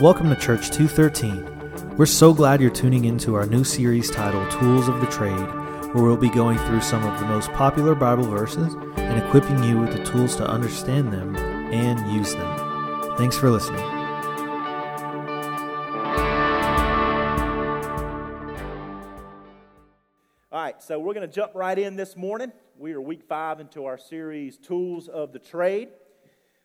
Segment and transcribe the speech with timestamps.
[0.00, 1.96] Welcome to Church 213.
[1.98, 5.46] We're so glad you're tuning into our new series titled Tools of the Trade,
[5.92, 9.78] where we'll be going through some of the most popular Bible verses and equipping you
[9.78, 13.16] with the tools to understand them and use them.
[13.18, 13.82] Thanks for listening.
[20.50, 22.52] All right, so we're going to jump right in this morning.
[22.78, 25.88] We are week five into our series, Tools of the Trade.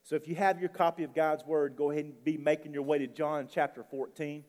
[0.04, 2.84] So if you have your copy of God's Word, go ahead and be making your
[2.84, 4.44] way to John chapter 14.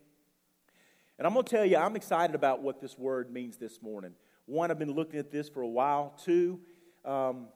[1.18, 4.10] And I'm going to tell you, I'm excited about what this word means this morning.
[4.46, 6.18] One, I've been looking at this for a while.
[6.24, 6.58] Two,
[7.04, 7.46] um,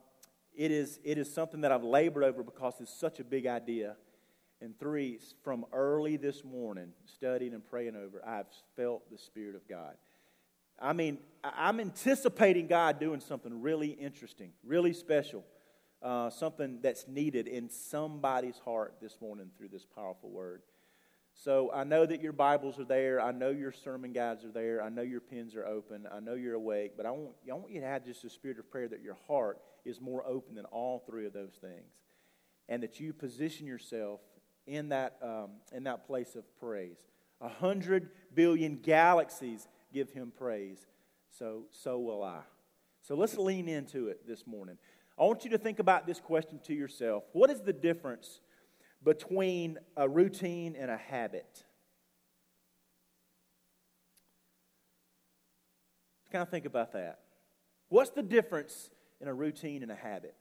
[0.55, 3.97] it, is, it is something that I've labored over because it's such a big idea.
[4.61, 9.67] And three, from early this morning, studying and praying over, I've felt the Spirit of
[9.67, 9.95] God.
[10.79, 15.43] I mean, I'm anticipating God doing something really interesting, really special
[16.01, 20.61] uh, something that's needed in somebody's heart this morning through this powerful word.
[21.33, 23.21] So I know that your Bibles are there.
[23.21, 24.81] I know your sermon guides are there.
[24.81, 26.07] I know your pens are open.
[26.11, 26.93] I know you're awake.
[26.97, 29.17] But I want, I want you to have just a spirit of prayer that your
[29.27, 31.93] heart is more open than all three of those things.
[32.69, 34.19] And that you position yourself
[34.65, 36.97] in that, um, in that place of praise.
[37.39, 40.85] A hundred billion galaxies give him praise.
[41.29, 42.41] So, so will I.
[43.01, 44.77] So let's lean into it this morning.
[45.19, 48.41] I want you to think about this question to yourself What is the difference
[49.03, 51.63] between a routine and a habit?
[56.31, 57.19] Kind of think about that.
[57.89, 58.89] What's the difference
[59.21, 60.35] in a routine and a habit?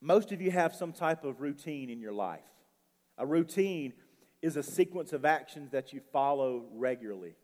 [0.00, 2.40] Most of you have some type of routine in your life.
[3.22, 3.92] A routine
[4.42, 7.36] is a sequence of actions that you follow regularly.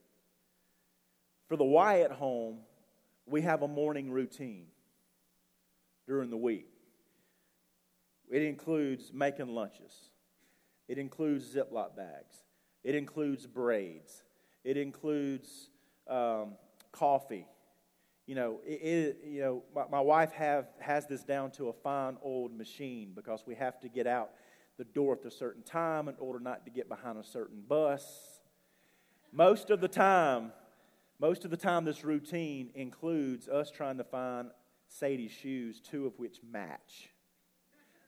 [1.46, 2.58] For the Wyatt home,
[3.26, 4.66] we have a morning routine
[6.08, 6.66] during the week.
[8.28, 10.10] It includes making lunches.
[10.88, 12.34] It includes Ziploc bags.
[12.82, 14.24] It includes braids.
[14.64, 15.70] It includes
[16.08, 16.54] um,
[16.90, 17.46] coffee.
[18.26, 21.72] You know, it, it, you know my, my wife have, has this down to a
[21.72, 24.30] fine old machine because we have to get out
[24.78, 28.04] the door at a certain time in order not to get behind a certain bus.
[29.32, 30.52] Most of the time,
[31.20, 34.50] most of the time, this routine includes us trying to find
[34.86, 37.10] Sadie's shoes, two of which match.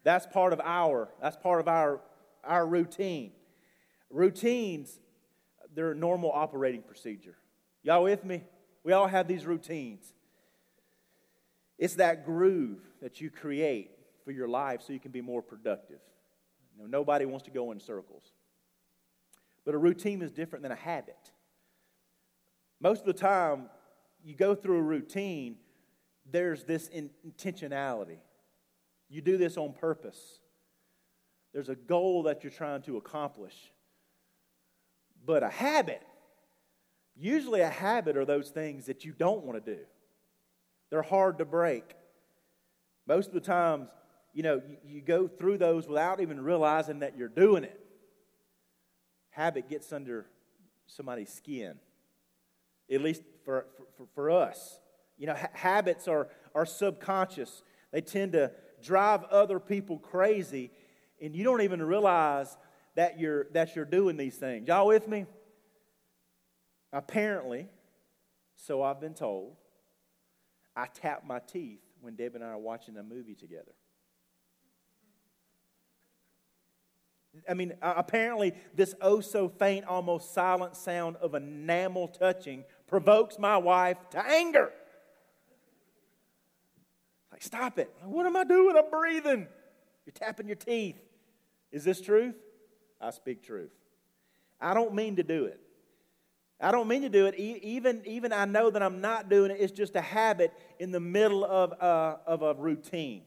[0.05, 2.01] That's part of our, that's part of our,
[2.45, 3.33] our routine.
[4.09, 4.99] Routines,
[5.75, 7.37] they're a normal operating procedure.
[7.83, 8.45] Y'all with me?
[8.85, 10.15] We all have these routines.
[11.79, 13.91] It's that groove that you create
[14.25, 15.99] for your life so you can be more productive.
[16.81, 18.33] Know, nobody wants to go in circles.
[19.65, 21.33] But a routine is different than a habit.
[22.81, 23.69] Most of the time,
[24.25, 25.57] you go through a routine,
[26.31, 28.19] there's this intentionality.
[29.09, 30.41] You do this on purpose.
[31.53, 33.55] There's a goal that you're trying to accomplish.
[35.27, 36.03] But a habit,
[37.17, 39.81] usually a habit are those things that you don't want to do.
[40.91, 41.95] They're hard to break.
[43.07, 43.89] Most of the times,
[44.33, 47.79] you know, you, you go through those without even realizing that you're doing it.
[49.31, 50.27] Habit gets under
[50.87, 51.79] somebody's skin
[52.91, 54.81] at least for, for, for us.
[55.17, 58.53] You know, ha- habits are, are subconscious, they tend to
[58.83, 60.71] drive other people crazy,
[61.21, 62.57] and you don't even realize
[62.97, 64.67] that you're, that you're doing these things.
[64.67, 65.27] Y'all with me?
[66.93, 67.69] Apparently,
[68.57, 69.57] so I've been told,
[70.75, 73.73] I tap my teeth when Deb and I are watching a movie together.
[77.49, 83.57] I mean, apparently, this oh so faint, almost silent sound of enamel touching provokes my
[83.57, 84.73] wife to anger.
[87.31, 87.91] Like, stop it.
[88.05, 88.77] What am I doing?
[88.77, 89.47] I'm breathing.
[90.05, 90.97] You're tapping your teeth.
[91.71, 92.35] Is this truth?
[93.01, 93.71] I speak truth.
[94.61, 95.61] I don't mean to do it.
[96.61, 97.37] I don't mean to do it.
[97.37, 99.59] Even, even I know that I'm not doing it.
[99.61, 103.23] It's just a habit in the middle of, uh, of a routine.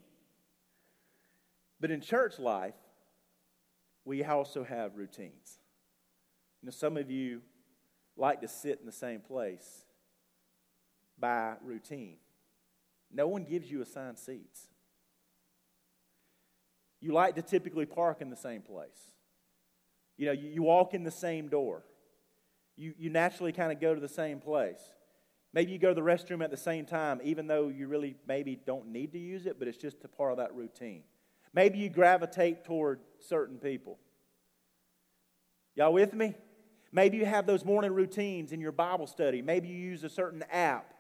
[1.79, 2.75] But in church life,
[4.05, 5.59] we also have routines.
[6.61, 7.41] You know, some of you
[8.15, 9.85] like to sit in the same place
[11.19, 12.17] by routine.
[13.11, 14.67] No one gives you assigned seats.
[16.99, 19.11] You like to typically park in the same place.
[20.17, 21.83] You know, you, you walk in the same door.
[22.75, 24.81] You, you naturally kind of go to the same place.
[25.53, 28.55] Maybe you go to the restroom at the same time, even though you really maybe
[28.55, 31.03] don't need to use it, but it's just a part of that routine.
[31.53, 33.99] Maybe you gravitate toward certain people.
[35.75, 36.35] Y'all with me?
[36.91, 39.41] Maybe you have those morning routines in your Bible study.
[39.41, 40.93] Maybe you use a certain app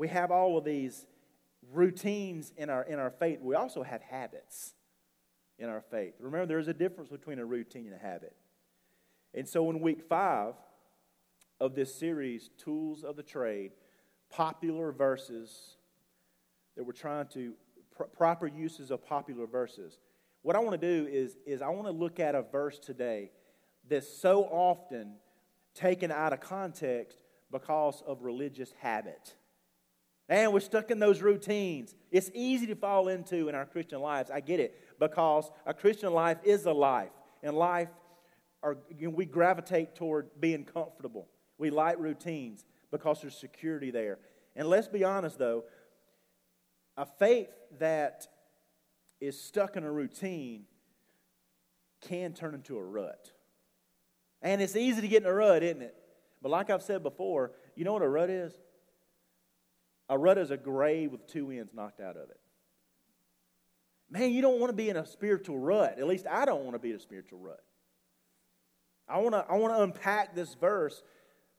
[0.00, 1.04] we have all of these
[1.74, 3.38] routines in our, in our faith.
[3.42, 4.72] We also have habits
[5.58, 6.14] in our faith.
[6.20, 8.34] Remember, there's a difference between a routine and a habit.
[9.34, 10.54] And so in week five
[11.60, 13.72] of this series, Tools of the Trade,
[14.30, 15.76] popular verses
[16.78, 17.52] that we're trying to,
[18.00, 19.98] pr- proper uses of popular verses.
[20.42, 23.30] What I want to do is, is I want to look at a verse today
[23.88, 25.16] that's so often
[25.74, 29.34] taken out of context because of religious habit.
[30.28, 31.94] And we're stuck in those routines.
[32.10, 34.30] It's easy to fall into in our Christian lives.
[34.30, 37.10] I get it because a Christian life is a life.
[37.42, 37.88] And life,
[38.62, 41.28] are, you know, we gravitate toward being comfortable.
[41.58, 44.18] We like routines because there's security there.
[44.54, 45.64] And let's be honest, though,
[46.96, 47.48] a faith
[47.78, 48.26] that
[49.20, 50.64] is stuck in a routine
[52.00, 53.32] can turn into a rut.
[54.42, 55.94] And it's easy to get in a rut, isn't it?
[56.42, 58.54] But like I've said before, you know what a rut is?
[60.08, 62.40] A rut is a grave with two ends knocked out of it.
[64.10, 65.98] Man, you don't want to be in a spiritual rut.
[65.98, 67.62] At least I don't want to be in a spiritual rut.
[69.08, 71.02] I want to, I want to unpack this verse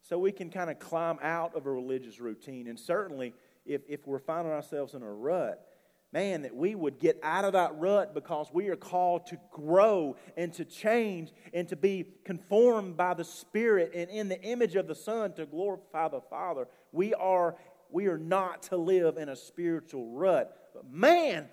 [0.01, 2.67] so we can kind of climb out of a religious routine.
[2.67, 3.33] And certainly,
[3.65, 5.65] if, if we're finding ourselves in a rut,
[6.13, 10.15] man, that we would get out of that rut because we are called to grow
[10.35, 14.87] and to change and to be conformed by the Spirit and in the image of
[14.87, 16.67] the Son to glorify the Father.
[16.91, 17.55] We are,
[17.89, 20.55] we are not to live in a spiritual rut.
[20.73, 21.47] But man,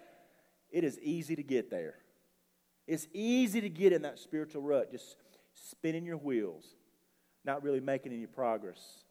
[0.70, 1.94] it is easy to get there.
[2.86, 5.16] It's easy to get in that spiritual rut, just
[5.54, 6.64] spinning your wheels,
[7.44, 9.04] not really making any progress.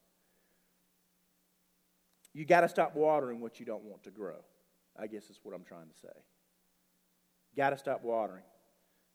[2.38, 4.36] You got to stop watering what you don't want to grow.
[4.96, 6.14] I guess is what I'm trying to say.
[7.56, 8.44] Got to stop watering.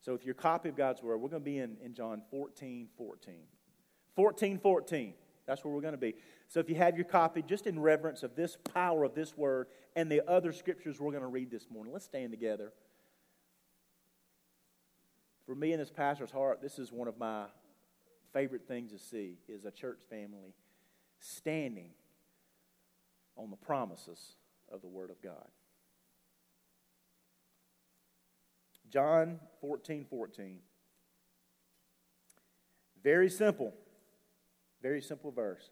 [0.00, 2.88] So, with your copy of God's Word, we're going to be in, in John 14
[2.98, 3.34] 14.
[4.16, 5.14] 14 14.
[5.46, 6.16] That's where we're going to be.
[6.48, 9.68] So, if you have your copy, just in reverence of this power of this Word
[9.94, 12.72] and the other scriptures we're going to read this morning, let's stand together.
[15.46, 17.44] For me and this pastor's heart, this is one of my
[18.32, 20.56] favorite things to see is a church family
[21.20, 21.90] standing
[23.36, 24.36] on the promises
[24.70, 25.48] of the Word of God.
[28.90, 30.58] John 14 14.
[33.02, 33.72] Very simple.
[34.82, 35.70] Very simple verse.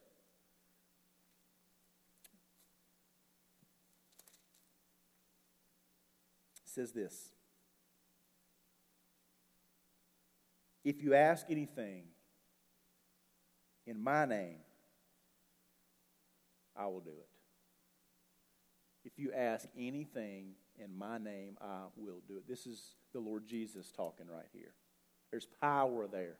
[6.65, 7.33] It says this
[10.85, 12.05] If you ask anything
[13.87, 14.59] in my name,
[16.77, 17.30] I will do it.
[19.21, 20.53] You ask anything
[20.83, 22.49] in my name, I will do it.
[22.49, 24.73] This is the Lord Jesus talking right here.
[25.31, 26.39] There's power there.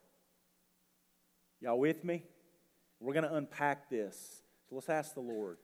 [1.61, 2.23] Y'all with me?
[2.99, 4.41] We're going to unpack this.
[4.67, 5.59] So let's ask the Lord.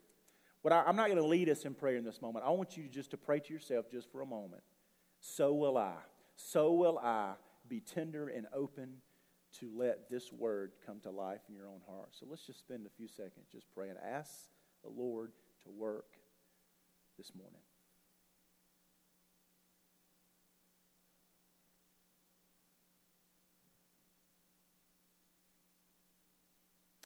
[0.60, 2.44] What I, am not going to lead us in prayer in this moment.
[2.46, 4.62] I want you just to pray to yourself just for a moment.
[5.20, 5.94] So will I.
[6.34, 7.32] So will I
[7.66, 8.96] be tender and open
[9.60, 12.10] to let this word come to life in your own heart.
[12.10, 13.94] So let's just spend a few seconds just praying.
[14.06, 14.32] Ask
[14.84, 16.18] the Lord to work
[17.16, 17.60] this morning.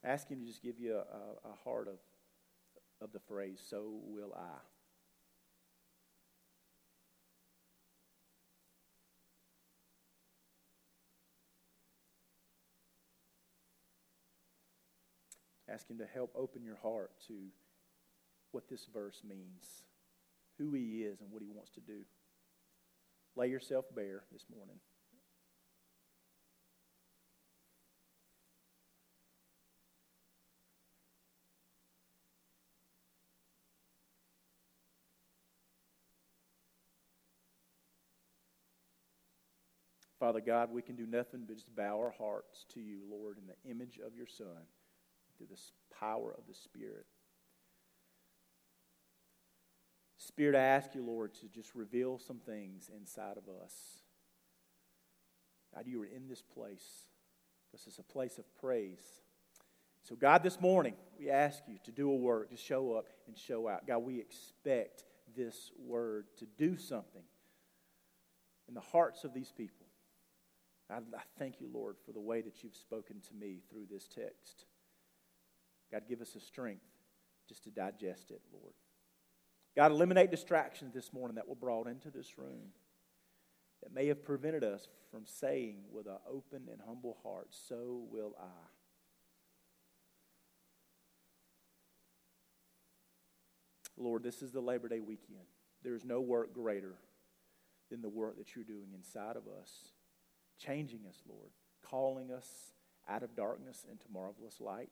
[0.03, 1.99] Ask Him to just give you a, a, heart of,
[3.03, 4.61] of the phrase, so will I.
[15.71, 17.35] Ask Him to help open your heart to
[18.53, 19.85] what this verse means,
[20.61, 22.01] who He is, and what He wants to do.
[23.35, 24.77] Lay yourself bare this morning.
[40.19, 43.47] Father God, we can do nothing but just bow our hearts to you, Lord, in
[43.47, 44.69] the image of your Son,
[45.39, 45.59] through the
[45.99, 47.07] power of the Spirit.
[50.31, 53.75] Spirit, I ask you, Lord, to just reveal some things inside of us.
[55.75, 56.85] God, you are in this place.
[57.73, 59.03] This is a place of praise.
[60.05, 63.37] So, God, this morning, we ask you to do a work, to show up and
[63.37, 63.89] show out.
[63.89, 65.03] God, we expect
[65.37, 67.25] this word to do something
[68.69, 69.87] in the hearts of these people.
[70.89, 74.07] I, I thank you, Lord, for the way that you've spoken to me through this
[74.07, 74.67] text.
[75.91, 76.87] God, give us a strength
[77.49, 78.75] just to digest it, Lord.
[79.81, 82.75] God, eliminate distractions this morning that were brought into this room
[83.83, 88.35] that may have prevented us from saying with an open and humble heart, So will
[88.39, 88.45] I.
[93.97, 95.47] Lord, this is the Labor Day weekend.
[95.83, 96.97] There is no work greater
[97.91, 99.95] than the work that you're doing inside of us,
[100.59, 101.53] changing us, Lord,
[101.89, 102.75] calling us
[103.09, 104.91] out of darkness into marvelous light,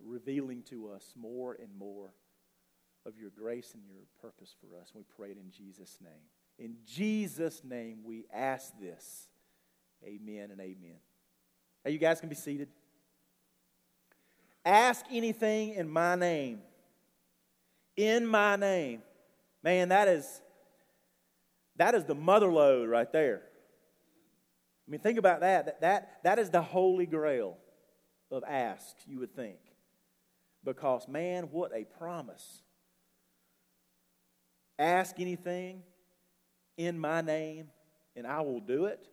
[0.00, 2.14] revealing to us more and more
[3.06, 4.92] of your grace and your purpose for us.
[4.94, 6.12] We pray it in Jesus' name.
[6.58, 9.26] In Jesus' name, we ask this.
[10.04, 10.96] Amen and amen.
[11.84, 12.68] Hey, you guys can be seated.
[14.64, 16.60] Ask anything in my name.
[17.96, 19.02] In my name.
[19.62, 20.40] Man, that is
[21.76, 23.42] that is the mother lode right there.
[24.86, 25.66] I mean, think about that.
[25.66, 27.56] That, that, that is the holy grail
[28.30, 29.58] of asks, you would think.
[30.64, 32.62] Because, man, what a promise.
[34.82, 35.84] Ask anything
[36.76, 37.68] in my name,
[38.16, 39.06] and I will do it.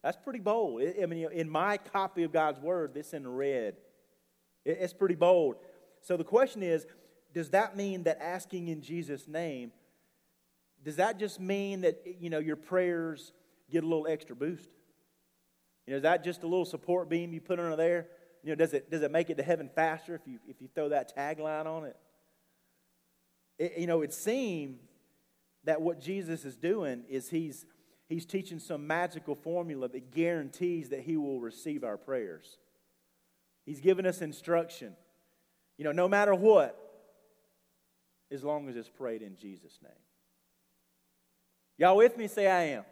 [0.00, 0.80] That's pretty bold.
[0.80, 3.74] I mean, in my copy of God's word, this in red.
[4.64, 5.56] It's pretty bold.
[6.02, 6.86] So the question is
[7.34, 9.72] does that mean that asking in Jesus' name,
[10.84, 13.32] does that just mean that, you know, your prayers
[13.70, 14.68] get a little extra boost?
[15.84, 18.06] You know, is that just a little support beam you put under there?
[18.44, 20.68] You know, does it, does it make it to heaven faster if you, if you
[20.72, 21.96] throw that tagline on it?
[23.58, 23.78] it?
[23.78, 24.78] You know, it seems
[25.64, 27.66] that what Jesus is doing is he's,
[28.08, 32.58] he's teaching some magical formula that guarantees that he will receive our prayers.
[33.66, 34.94] He's giving us instruction.
[35.76, 36.76] You know, no matter what,
[38.30, 39.92] as long as it's prayed in Jesus' name.
[41.78, 42.26] Y'all with me?
[42.26, 42.84] Say, I am.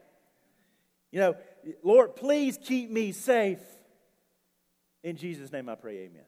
[1.11, 1.37] You know,
[1.83, 3.61] Lord, please keep me safe.
[5.03, 6.25] In Jesus' name I pray, amen.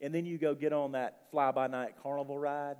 [0.00, 2.76] And then you go get on that fly by night carnival ride.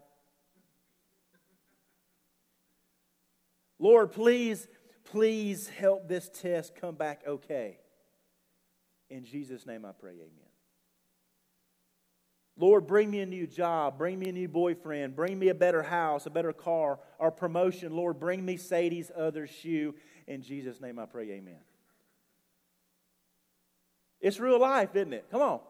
[3.79, 4.69] Lord, please,
[5.05, 7.79] please help this test come back okay.
[9.11, 10.31] In Jesus' name I pray, amen.
[12.57, 15.83] Lord, bring me a new job, bring me a new boyfriend, bring me a better
[15.83, 17.97] house, a better car, or promotion.
[17.97, 19.95] Lord, bring me Sadie's other shoe.
[20.29, 21.59] In Jesus' name I pray, amen.
[24.21, 25.27] It's real life, isn't it?
[25.31, 25.61] Come on.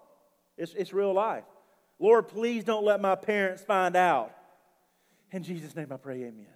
[0.58, 1.44] It's, it's real life.
[1.98, 4.34] Lord, please don't let my parents find out.
[5.32, 6.46] In Jesus' name I pray, amen.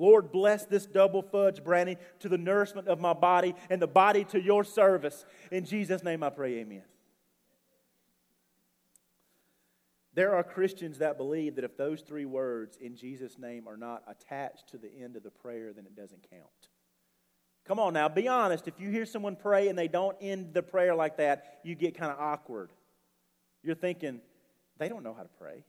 [0.00, 4.24] Lord, bless this double fudge brandy to the nourishment of my body and the body
[4.24, 5.26] to your service.
[5.52, 6.84] In Jesus' name I pray, amen.
[10.14, 14.02] There are Christians that believe that if those three words in Jesus' name are not
[14.08, 16.48] attached to the end of the prayer, then it doesn't count.
[17.66, 18.66] Come on now, be honest.
[18.66, 21.94] If you hear someone pray and they don't end the prayer like that, you get
[21.94, 22.72] kind of awkward.
[23.62, 24.22] You're thinking,
[24.78, 25.62] they don't know how to pray.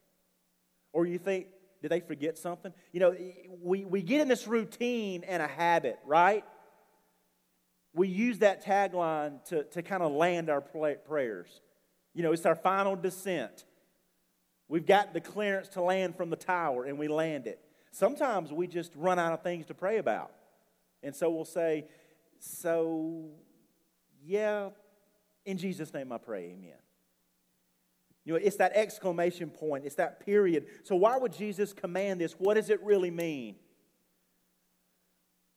[0.93, 1.47] Or you think,
[1.81, 2.73] did they forget something?
[2.91, 3.15] You know,
[3.61, 6.43] we, we get in this routine and a habit, right?
[7.93, 11.61] We use that tagline to, to kind of land our prayers.
[12.13, 13.65] You know, it's our final descent.
[14.67, 17.59] We've got the clearance to land from the tower and we land it.
[17.91, 20.31] Sometimes we just run out of things to pray about.
[21.03, 21.85] And so we'll say,
[22.39, 23.31] So,
[24.23, 24.69] yeah,
[25.45, 26.80] in Jesus' name I pray, amen.
[28.33, 30.67] Know, it's that exclamation point, it's that period.
[30.83, 32.33] So, why would Jesus command this?
[32.33, 33.55] What does it really mean?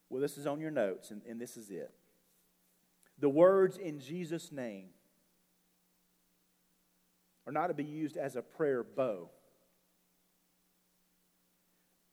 [0.09, 1.93] Well, this is on your notes, and, and this is it.
[3.19, 4.89] The words in Jesus' name
[7.47, 9.31] are not to be used as a prayer bow,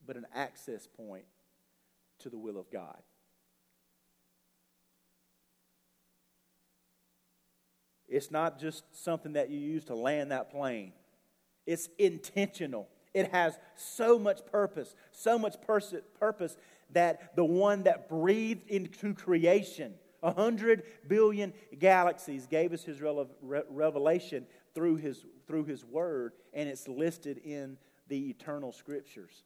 [0.06, 1.26] but an access point
[2.20, 3.02] to the will of God.
[8.12, 10.92] It's not just something that you use to land that plane.
[11.66, 12.90] It's intentional.
[13.14, 16.58] It has so much purpose, so much pers- purpose
[16.92, 23.64] that the one that breathed into creation, a hundred billion galaxies, gave us his re-
[23.70, 27.78] revelation through his, through his word, and it's listed in
[28.10, 29.44] the eternal scriptures.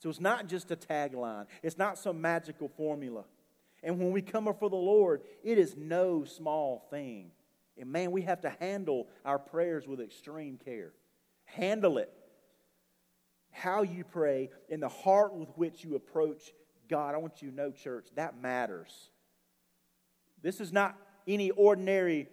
[0.00, 3.24] So it's not just a tagline, it's not some magical formula.
[3.82, 7.30] And when we come before the Lord, it is no small thing.
[7.78, 10.92] And man, we have to handle our prayers with extreme care.
[11.44, 12.12] Handle it.
[13.50, 16.52] How you pray and the heart with which you approach
[16.88, 17.14] God.
[17.14, 19.10] I want you to know, church, that matters.
[20.42, 22.28] This is not any ordinary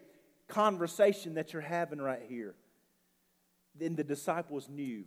[0.48, 2.56] conversation that you're having right here.
[3.76, 5.06] Then the disciples knew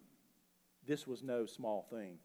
[0.87, 2.19] this was no small thing.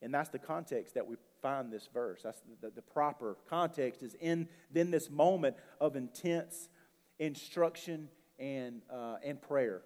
[0.00, 2.20] And that's the context that we find this verse.
[2.22, 6.68] That's the, the, the proper context is in then this moment of intense
[7.18, 9.82] instruction and, uh, and prayer.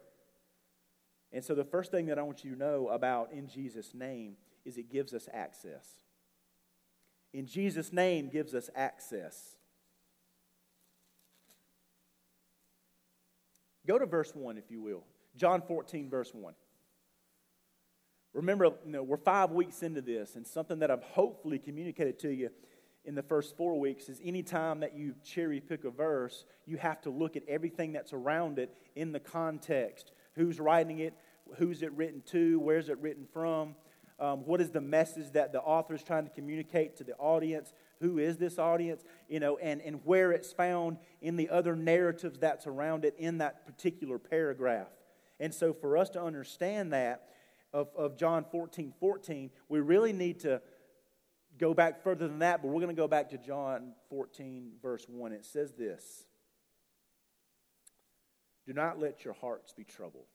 [1.33, 4.37] And so, the first thing that I want you to know about in Jesus' name
[4.65, 5.87] is it gives us access.
[7.33, 9.57] In Jesus' name gives us access.
[13.87, 15.05] Go to verse 1, if you will.
[15.37, 16.55] John 14, verse 1.
[18.35, 22.31] Remember, you know, we're five weeks into this, and something that I've hopefully communicated to
[22.31, 22.51] you
[23.09, 27.01] in the first four weeks is anytime that you cherry pick a verse, you have
[27.01, 30.13] to look at everything that's around it in the context.
[30.35, 31.15] Who's writing it?
[31.57, 32.61] Who's it written to?
[32.61, 33.77] Where's it written from?
[34.21, 37.73] Um, what is the message that the author is trying to communicate to the audience?
[38.03, 39.03] Who is this audience?
[39.27, 43.39] You know, and, and where it's found in the other narratives that's around it in
[43.39, 44.89] that particular paragraph.
[45.41, 47.23] And so, for us to understand that
[47.73, 50.61] of, of John 14 14, we really need to
[51.59, 55.07] go back further than that, but we're going to go back to John 14, verse
[55.09, 55.33] 1.
[55.33, 56.25] It says this
[58.67, 60.27] Do not let your hearts be troubled.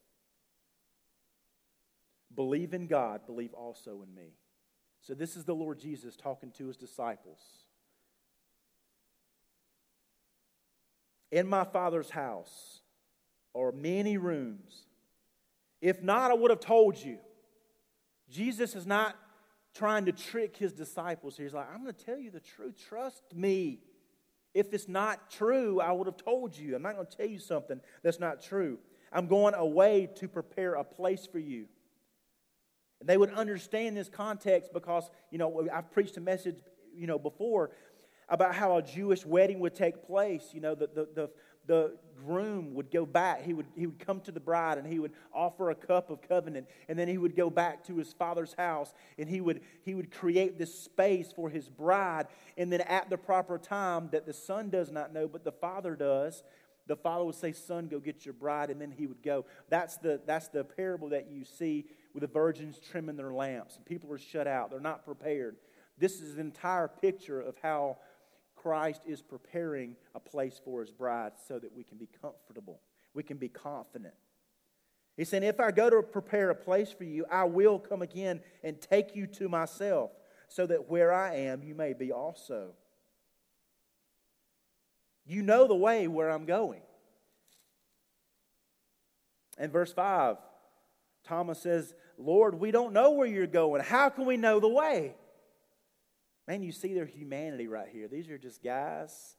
[2.35, 4.33] Believe in God, believe also in me.
[5.01, 7.39] So, this is the Lord Jesus talking to his disciples.
[11.31, 12.81] In my Father's house
[13.55, 14.85] are many rooms.
[15.81, 17.17] If not, I would have told you.
[18.29, 19.15] Jesus is not
[19.73, 21.45] trying to trick his disciples here.
[21.45, 22.75] He's like, I'm going to tell you the truth.
[22.87, 23.79] Trust me.
[24.53, 26.75] If it's not true, I would have told you.
[26.75, 28.77] I'm not going to tell you something that's not true.
[29.11, 31.65] I'm going away to prepare a place for you.
[32.99, 36.55] And they would understand this context because, you know, I've preached a message,
[36.95, 37.71] you know, before
[38.29, 40.51] about how a Jewish wedding would take place.
[40.53, 41.29] You know, the, the, the,
[41.65, 41.93] the
[42.25, 43.43] groom would go back.
[43.43, 46.21] He would, he would come to the bride and he would offer a cup of
[46.21, 46.67] covenant.
[46.87, 50.11] And then he would go back to his father's house and he would, he would
[50.11, 52.27] create this space for his bride.
[52.57, 55.95] And then at the proper time that the son does not know, but the father
[55.95, 56.43] does,
[56.85, 58.69] the father would say, Son, go get your bride.
[58.69, 59.45] And then he would go.
[59.69, 63.79] That's the, that's the parable that you see with the virgins trimming their lamps.
[63.85, 65.55] People are shut out, they're not prepared.
[65.97, 67.97] This is an entire picture of how
[68.63, 72.79] Christ is preparing a place for his bride so that we can be comfortable,
[73.13, 74.13] we can be confident.
[75.17, 78.39] He's saying, If I go to prepare a place for you, I will come again
[78.63, 80.11] and take you to myself,
[80.47, 82.69] so that where I am, you may be also.
[85.25, 86.81] You know the way where I'm going.
[89.57, 90.37] And verse 5,
[91.25, 93.81] Thomas says, Lord, we don't know where you're going.
[93.81, 95.15] How can we know the way?
[96.47, 98.07] Man, you see their humanity right here.
[98.07, 99.35] These are just guys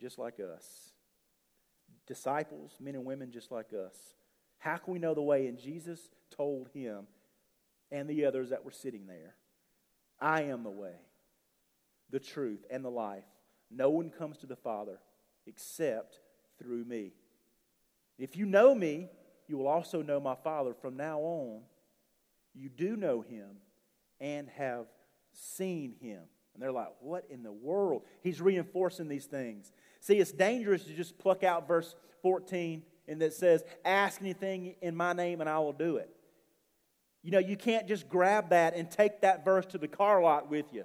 [0.00, 0.92] just like us,
[2.06, 3.96] disciples, men and women just like us.
[4.58, 5.46] How can we know the way?
[5.46, 6.00] And Jesus
[6.34, 7.06] told him
[7.90, 9.34] and the others that were sitting there
[10.20, 10.94] I am the way,
[12.10, 13.24] the truth, and the life.
[13.70, 14.98] No one comes to the Father
[15.46, 16.18] except
[16.58, 17.12] through me.
[18.18, 19.08] If you know me,
[19.48, 20.74] you will also know my Father.
[20.74, 21.62] From now on,
[22.54, 23.48] you do know him
[24.20, 24.86] and have
[25.32, 26.22] seen him.
[26.54, 28.02] And they're like, what in the world?
[28.22, 29.72] He's reinforcing these things.
[30.00, 34.94] See, it's dangerous to just pluck out verse 14 and that says, Ask anything in
[34.96, 36.10] my name and I will do it.
[37.22, 40.50] You know, you can't just grab that and take that verse to the car lot
[40.50, 40.84] with you.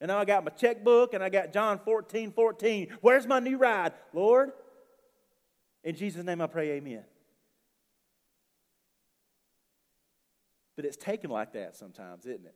[0.00, 2.88] And now I got my checkbook and I got John 14, 14.
[3.00, 3.92] Where's my new ride?
[4.12, 4.52] Lord,
[5.84, 7.04] in Jesus' name I pray, amen.
[10.76, 12.54] But it's taken like that sometimes, isn't it?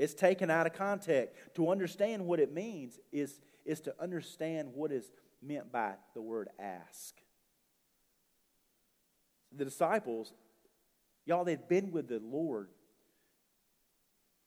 [0.00, 1.36] It's taken out of context.
[1.56, 6.48] To understand what it means is, is to understand what is meant by the word
[6.58, 7.20] ask.
[9.54, 10.32] The disciples,
[11.26, 12.68] y'all, they've been with the Lord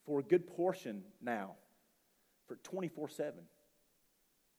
[0.08, 1.52] for a good portion now,
[2.48, 3.34] for 24 7.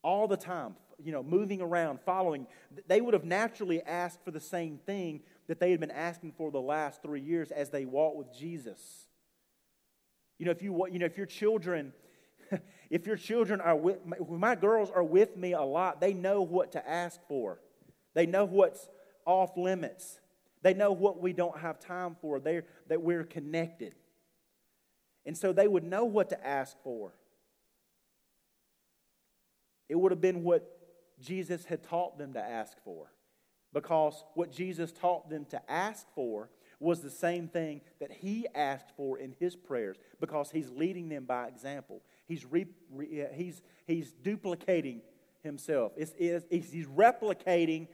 [0.04, 2.46] All the time, you know, moving around, following.
[2.86, 6.52] They would have naturally asked for the same thing that they had been asking for
[6.52, 9.08] the last three years as they walked with Jesus.
[10.38, 11.92] You know, if you, you know, if your children,
[12.90, 16.72] if your children are with, my girls are with me a lot, they know what
[16.72, 17.60] to ask for.
[18.14, 18.88] They know what's
[19.24, 20.20] off limits.
[20.62, 22.40] They know what we don't have time for.
[22.40, 23.94] They're, that we're connected.
[25.26, 27.12] And so they would know what to ask for.
[29.88, 30.70] It would have been what
[31.20, 33.12] Jesus had taught them to ask for.
[33.72, 36.48] Because what Jesus taught them to ask for
[36.80, 41.24] was the same thing that he asked for in his prayers because he's leading them
[41.24, 42.02] by example.
[42.26, 45.02] He's, re, re, he's, he's duplicating
[45.42, 47.88] himself, it's, it's, he's replicating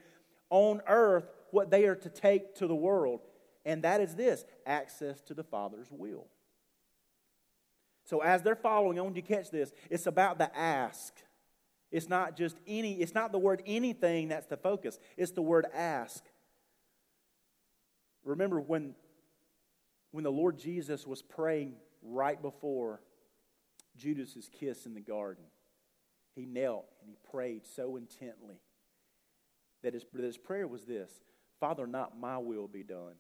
[0.51, 3.21] on earth what they are to take to the world.
[3.65, 6.27] And that is this access to the Father's will.
[8.05, 9.73] So as they're following, want you catch this.
[9.91, 11.15] It's about the ask.
[11.93, 14.99] It's not just any, it's not the word anything that's the focus.
[15.17, 16.25] It's the word ask.
[18.25, 18.95] Remember when,
[20.11, 23.01] when the Lord Jesus was praying right before
[23.97, 25.45] Judas's kiss in the garden,
[26.35, 28.61] he knelt and he prayed so intently
[29.83, 31.11] that his, that his prayer was this
[31.59, 33.15] Father, not my will be done,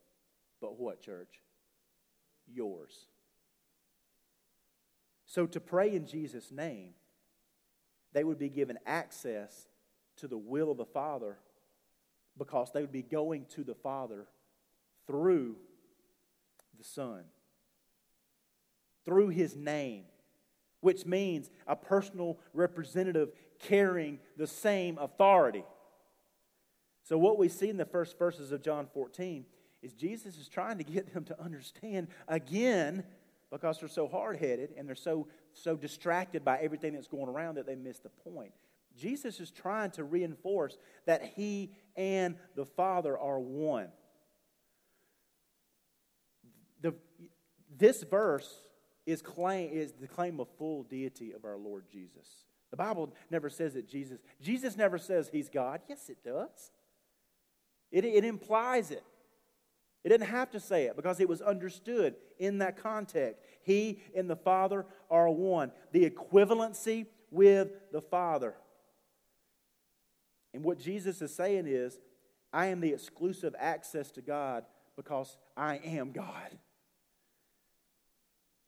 [0.60, 1.42] but what, church?
[2.46, 3.06] Yours.
[5.26, 6.94] So to pray in Jesus' name,
[8.12, 9.68] they would be given access
[10.16, 11.36] to the will of the Father
[12.36, 14.26] because they would be going to the Father
[15.10, 15.56] through
[16.78, 17.24] the Son,
[19.04, 20.04] through His name,
[20.80, 25.64] which means a personal representative carrying the same authority.
[27.02, 29.44] So, what we see in the first verses of John 14
[29.82, 33.02] is Jesus is trying to get them to understand again
[33.50, 37.56] because they're so hard headed and they're so, so distracted by everything that's going around
[37.56, 38.52] that they miss the point.
[38.96, 43.88] Jesus is trying to reinforce that he and the Father are one.
[46.82, 46.94] The,
[47.80, 48.62] this verse
[49.06, 52.44] is, claim, is the claim of full deity of our Lord Jesus.
[52.70, 55.80] The Bible never says that Jesus, Jesus never says he's God.
[55.88, 56.70] Yes, it does.
[57.90, 59.02] It, it implies it.
[60.04, 63.42] It didn't have to say it because it was understood in that context.
[63.62, 65.72] He and the Father are one.
[65.92, 68.54] The equivalency with the Father.
[70.54, 71.98] And what Jesus is saying is,
[72.52, 74.64] I am the exclusive access to God
[74.96, 76.58] because I am God.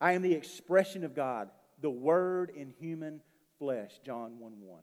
[0.03, 1.49] I am the expression of God,
[1.81, 3.21] the Word in human
[3.61, 4.81] flesh, John 1 1.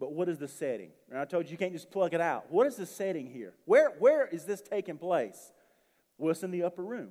[0.00, 0.88] But what is the setting?
[1.10, 2.50] And I told you you can't just plug it out.
[2.50, 3.52] What is the setting here?
[3.66, 5.52] Where, where is this taking place?
[6.16, 7.10] Well, it's in the upper room.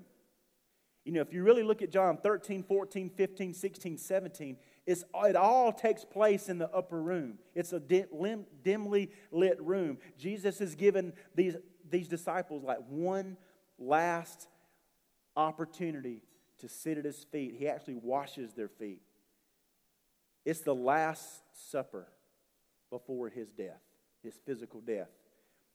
[1.05, 5.35] You know, if you really look at John 13, 14, 15, 16, 17, it's, it
[5.35, 7.37] all takes place in the upper room.
[7.53, 9.99] It's a dim, dimly lit room.
[10.17, 11.55] Jesus has given these,
[11.87, 13.37] these disciples like one
[13.77, 14.47] last
[15.35, 16.21] opportunity
[16.59, 17.55] to sit at his feet.
[17.57, 19.01] He actually washes their feet.
[20.45, 22.07] It's the Last Supper
[22.89, 23.81] before his death,
[24.21, 25.09] his physical death.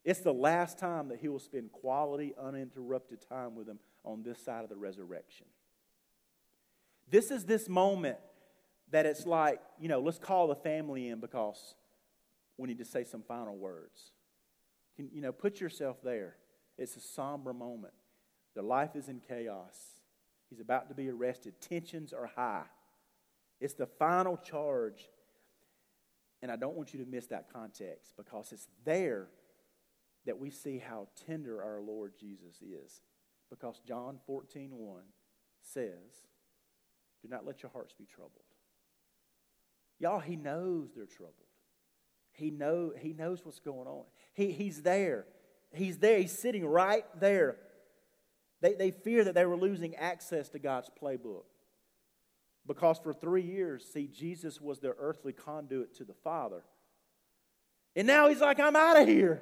[0.04, 4.38] It's the last time that he will spend quality, uninterrupted time with them on this
[4.42, 5.46] side of the resurrection.
[7.10, 8.18] This is this moment
[8.90, 11.74] that it's like, you know, let's call the family in because
[12.56, 14.12] we need to say some final words.
[14.96, 16.36] Can, you know, put yourself there.
[16.76, 17.94] It's a somber moment.
[18.54, 19.76] Their life is in chaos.
[20.48, 21.60] He's about to be arrested.
[21.60, 22.64] Tensions are high.
[23.60, 25.08] It's the final charge.
[26.42, 29.28] And I don't want you to miss that context because it's there
[30.26, 33.00] that we see how tender our Lord Jesus is.
[33.50, 35.02] Because John 14, 1
[35.62, 36.26] says,
[37.22, 38.32] Do not let your hearts be troubled.
[39.98, 41.34] Y'all, he knows they're troubled.
[42.32, 44.04] He, know, he knows what's going on.
[44.32, 45.26] He, he's there.
[45.72, 46.18] He's there.
[46.18, 47.56] He's sitting right there.
[48.60, 51.44] They, they fear that they were losing access to God's playbook.
[52.66, 56.62] Because for three years, see, Jesus was their earthly conduit to the Father.
[57.96, 59.40] And now he's like, I'm out of here.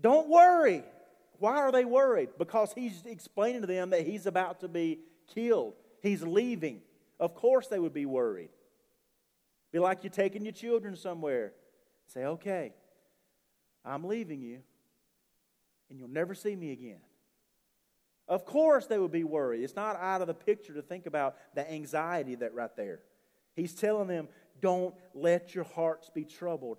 [0.00, 0.84] Don't worry.
[1.38, 2.30] Why are they worried?
[2.38, 5.00] Because he's explaining to them that he's about to be
[5.34, 5.74] killed.
[6.02, 6.80] He's leaving.
[7.20, 8.50] Of course they would be worried.
[9.70, 11.52] Be like you're taking your children somewhere.
[12.06, 12.72] Say, okay,
[13.84, 14.60] I'm leaving you,
[15.90, 17.00] and you'll never see me again.
[18.28, 19.62] Of course they would be worried.
[19.62, 23.00] It's not out of the picture to think about the anxiety that right there.
[23.56, 24.28] He's telling them,
[24.60, 26.78] don't let your hearts be troubled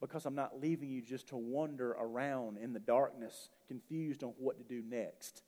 [0.00, 4.58] because I'm not leaving you just to wander around in the darkness, confused on what
[4.58, 5.42] to do next.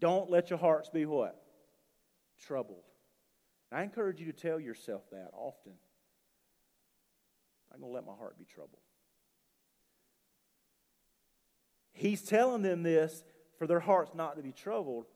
[0.00, 1.40] Don't let your hearts be what?
[2.44, 2.82] Troubled.
[3.70, 5.72] I encourage you to tell yourself that often.
[7.72, 8.80] I'm going to let my heart be troubled.
[11.92, 13.22] He's telling them this
[13.62, 15.06] for their hearts not to be troubled.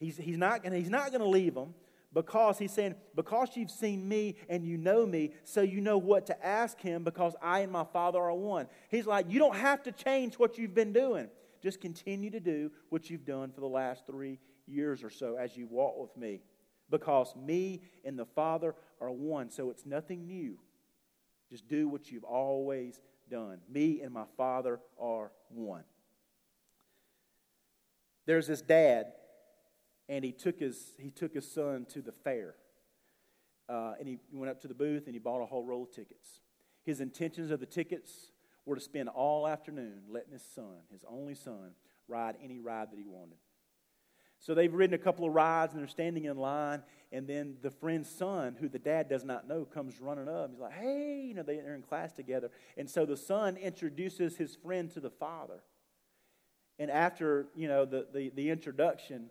[0.00, 1.74] He's, he's not going he's not to leave them
[2.14, 6.24] because he's saying, Because you've seen me and you know me, so you know what
[6.28, 8.66] to ask him because I and my Father are one.
[8.88, 11.28] He's like, You don't have to change what you've been doing.
[11.62, 15.54] Just continue to do what you've done for the last three years or so as
[15.54, 16.40] you walk with me
[16.90, 19.50] because me and the Father are one.
[19.50, 20.58] So it's nothing new.
[21.50, 23.58] Just do what you've always done.
[23.68, 25.84] Me and my Father are one.
[28.26, 29.12] There's this dad,
[30.08, 32.54] and he took his, he took his son to the fair.
[33.68, 35.90] Uh, and he went up to the booth and he bought a whole roll of
[35.90, 36.40] tickets.
[36.84, 38.30] His intentions of the tickets
[38.64, 41.72] were to spend all afternoon letting his son, his only son,
[42.06, 43.38] ride any ride that he wanted.
[44.38, 46.82] So they've ridden a couple of rides and they're standing in line.
[47.10, 50.50] And then the friend's son, who the dad does not know, comes running up.
[50.50, 52.50] He's like, hey, you know, they're in class together.
[52.76, 55.62] And so the son introduces his friend to the father.
[56.78, 59.30] And after, you know, the, the, the introduction,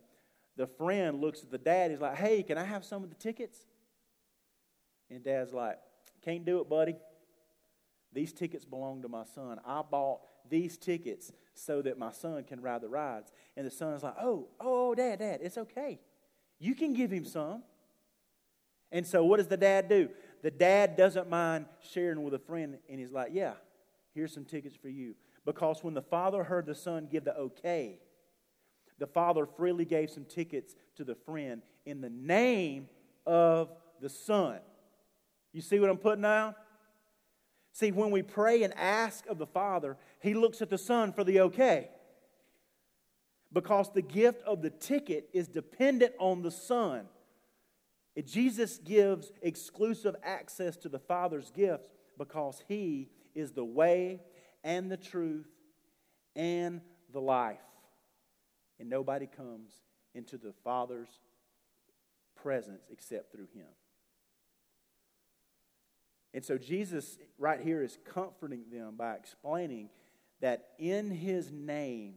[0.58, 1.92] the friend looks at the dad.
[1.92, 3.58] He's like, hey, can I have some of the tickets?
[5.10, 5.78] And dad's like,
[6.24, 6.96] can't do it, buddy.
[8.14, 9.60] These tickets belong to my son.
[9.66, 13.32] I bought these tickets so that my son can ride the rides.
[13.56, 16.00] And the son's like, oh, oh, dad, dad, it's okay.
[16.60, 17.64] You can give him some.
[18.92, 20.10] And so what does the dad do?
[20.42, 23.54] The dad doesn't mind sharing with a friend, and he's like, yeah,
[24.14, 25.16] here's some tickets for you.
[25.46, 28.00] Because when the father heard the son give the okay,
[28.98, 32.88] the father freely gave some tickets to the friend in the name
[33.26, 34.60] of the son.
[35.54, 36.56] You see what I'm putting down?
[37.76, 41.26] See, when we pray and ask of the Father, He looks at the Son for
[41.26, 41.90] the okay.
[43.52, 47.06] Because the gift of the ticket is dependent on the Son.
[48.26, 54.22] Jesus gives exclusive access to the Father's gifts because He is the way
[54.66, 55.48] and the truth
[56.36, 56.82] and
[57.14, 57.60] the life.
[58.80, 59.72] And nobody comes
[60.14, 61.08] into the Father's
[62.36, 63.68] presence except through Him.
[66.34, 69.90] And so Jesus, right here, is comforting them by explaining
[70.42, 72.16] that in His name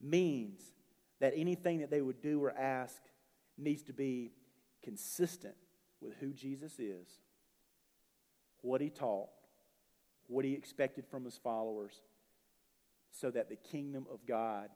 [0.00, 0.60] means
[1.20, 3.00] that anything that they would do or ask
[3.56, 4.32] needs to be
[4.82, 5.54] consistent
[6.00, 7.06] with who Jesus is,
[8.62, 9.28] what He taught,
[10.28, 11.92] what He expected from His followers,
[13.12, 14.68] so that the kingdom of God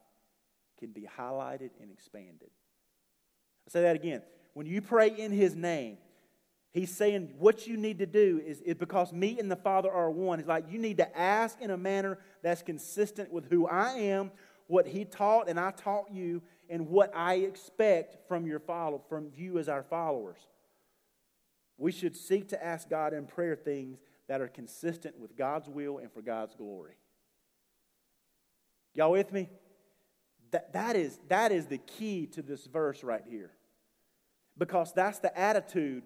[0.78, 2.50] can be highlighted and expanded.
[3.66, 4.22] i say that again.
[4.54, 5.98] When you pray in His name,
[6.72, 10.10] He's saying what you need to do is, is, because me and the Father are
[10.10, 10.38] one.
[10.38, 14.30] He's like, you need to ask in a manner that's consistent with who I am,
[14.66, 19.30] what He taught and I taught you, and what I expect from your follow, from
[19.34, 20.38] you as our followers.
[21.78, 25.98] We should seek to ask God in prayer things that are consistent with God's will
[25.98, 26.96] and for God's glory.
[28.94, 29.48] Y'all with me?
[30.50, 33.50] That, that, is, that is the key to this verse right here.
[34.56, 36.02] Because that's the attitude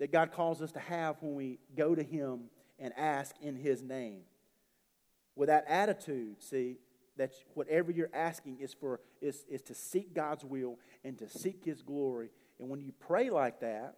[0.00, 2.44] that God calls us to have when we go to Him
[2.78, 4.22] and ask in His name.
[5.36, 6.78] With that attitude, see,
[7.16, 11.64] that whatever you're asking is for is, is to seek God's will and to seek
[11.64, 12.30] His glory.
[12.58, 13.96] And when you pray like that,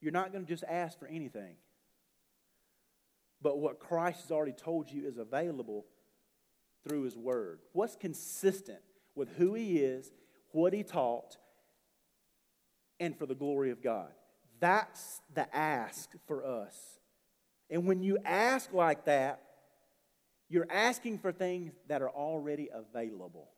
[0.00, 1.56] you're not going to just ask for anything.
[3.40, 5.86] But what Christ has already told you is available
[6.86, 7.60] through His Word.
[7.72, 8.80] What's consistent
[9.14, 10.10] with who He is,
[10.52, 11.36] what He taught,
[13.00, 14.08] and for the glory of God.
[14.60, 16.74] That's the ask for us.
[17.70, 19.42] And when you ask like that,
[20.48, 23.50] you're asking for things that are already available.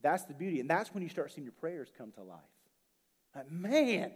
[0.00, 0.60] That's the beauty.
[0.60, 2.38] And that's when you start seeing your prayers come to life.
[3.34, 4.12] Like, man,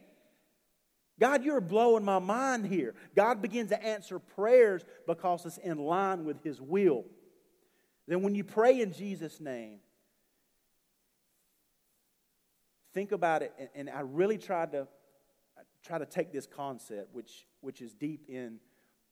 [1.22, 2.96] God, you're blowing my mind here.
[3.14, 7.04] God begins to answer prayers because it's in line with His will.
[8.08, 9.78] Then, when you pray in Jesus' name,
[12.92, 13.52] think about it.
[13.76, 14.88] And I really tried to
[15.86, 18.58] try to take this concept, which, which is deep in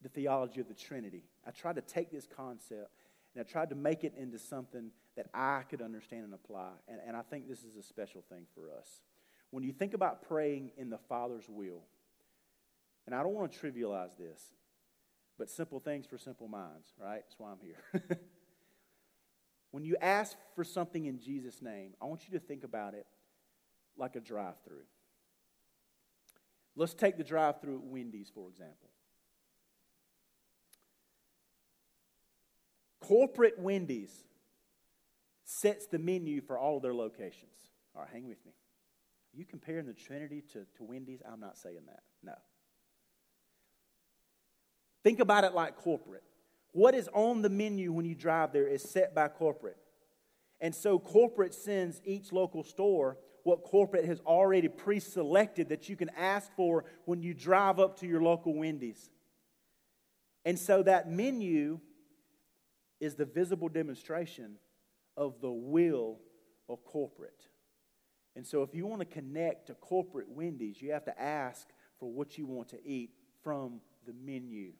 [0.03, 1.23] the theology of the Trinity.
[1.47, 2.91] I tried to take this concept
[3.37, 6.71] and I tried to make it into something that I could understand and apply.
[6.89, 8.89] And, and I think this is a special thing for us.
[9.53, 11.85] When you think about praying in the Father's will,
[13.07, 14.41] and I don't want to trivialize this,
[15.39, 17.23] but simple things for simple minds, right?
[17.27, 18.19] That's why I'm here.
[19.71, 23.07] when you ask for something in Jesus' name, I want you to think about it
[23.97, 24.85] like a drive through.
[26.77, 28.91] Let's take the drive through at Wendy's, for example.
[33.01, 34.25] Corporate Wendy's
[35.45, 37.71] sets the menu for all of their locations.
[37.95, 38.53] All right, hang with me.
[39.33, 41.21] You comparing the Trinity to, to Wendy's?
[41.31, 42.03] I'm not saying that.
[42.23, 42.35] No.
[45.03, 46.23] Think about it like corporate.
[46.73, 49.77] What is on the menu when you drive there is set by corporate.
[50.61, 55.97] And so corporate sends each local store what corporate has already pre selected that you
[55.97, 59.11] can ask for when you drive up to your local Wendy's.
[60.45, 61.81] And so that menu
[63.01, 64.57] is the visible demonstration
[65.17, 66.19] of the will
[66.69, 67.49] of corporate.
[68.37, 72.11] And so if you want to connect to corporate Wendy's, you have to ask for
[72.11, 73.11] what you want to eat
[73.43, 74.73] from the menu.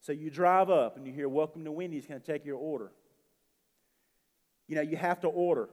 [0.00, 2.92] So you drive up and you hear, Welcome to Wendy's, can I take your order?
[4.66, 5.68] You know, you have to order.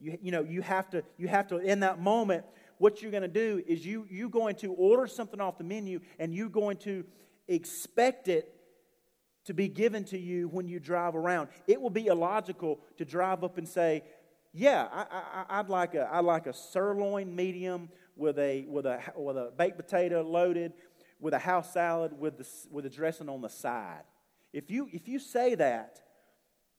[0.00, 2.44] You, you know, you have to, you have to, in that moment,
[2.78, 6.00] what you're going to do is you, you're going to order something off the menu
[6.18, 7.04] and you're going to
[7.48, 8.50] expect it
[9.44, 11.48] to be given to you when you drive around.
[11.66, 14.02] It will be illogical to drive up and say,
[14.52, 14.86] yeah,
[15.48, 19.52] I, would like a, I'd like a sirloin medium with a, with, a, with a
[19.56, 20.72] baked potato loaded,
[21.24, 24.02] with a house salad with the, with the dressing on the side.
[24.52, 25.98] If you, if you say that,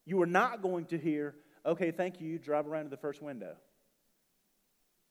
[0.05, 1.33] you are not going to hear,
[1.65, 3.55] okay, thank you, drive around to the first window.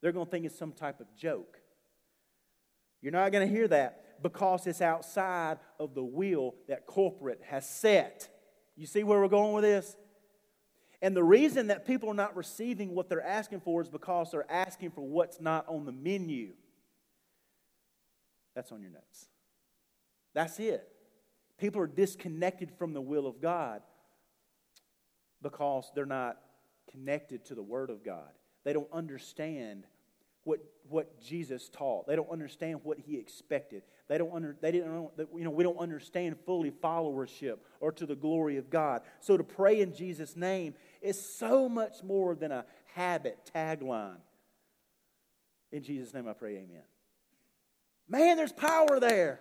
[0.00, 1.58] They're going to think it's some type of joke.
[3.02, 7.68] You're not going to hear that because it's outside of the will that corporate has
[7.68, 8.28] set.
[8.76, 9.96] You see where we're going with this?
[11.02, 14.48] And the reason that people are not receiving what they're asking for is because they're
[14.48, 16.52] asking for what's not on the menu.
[18.54, 19.28] That's on your notes.
[20.34, 20.88] That's it.
[21.58, 23.82] People are disconnected from the will of God
[25.42, 26.38] because they're not
[26.90, 28.30] connected to the Word of God.
[28.64, 29.86] They don't understand
[30.44, 32.06] what, what Jesus taught.
[32.06, 33.82] They don't understand what he expected.
[34.08, 38.14] They don't under, they didn't you know we don't understand fully followership or to the
[38.14, 39.02] glory of God.
[39.20, 44.18] So to pray in Jesus name is so much more than a habit tagline.
[45.72, 46.82] In Jesus name I pray amen.
[48.08, 49.40] Man, there's power there.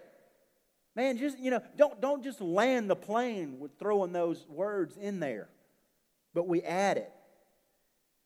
[0.95, 5.19] Man, just you know, don't don't just land the plane with throwing those words in
[5.19, 5.49] there.
[6.33, 7.11] But we add it.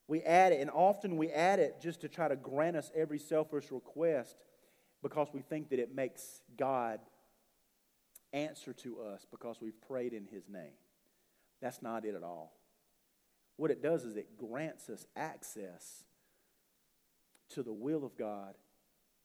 [0.06, 3.18] We add it, and often we add it just to try to grant us every
[3.18, 4.36] selfish request
[5.02, 7.00] because we think that it makes God
[8.32, 10.72] answer to us because we've prayed in His name.
[11.60, 12.54] That's not it at all.
[13.56, 16.04] What it does is it grants us access
[17.50, 18.54] to the will of God,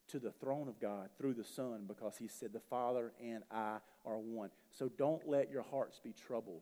[0.09, 3.77] to the throne of God through the Son because He said, The Father and I
[4.05, 4.49] are one.
[4.71, 6.61] So don't let your hearts be troubled.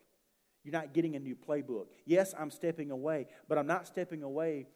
[0.64, 1.88] You're not getting a new playbook.
[2.06, 4.68] Yes, I'm stepping away, but I'm not stepping away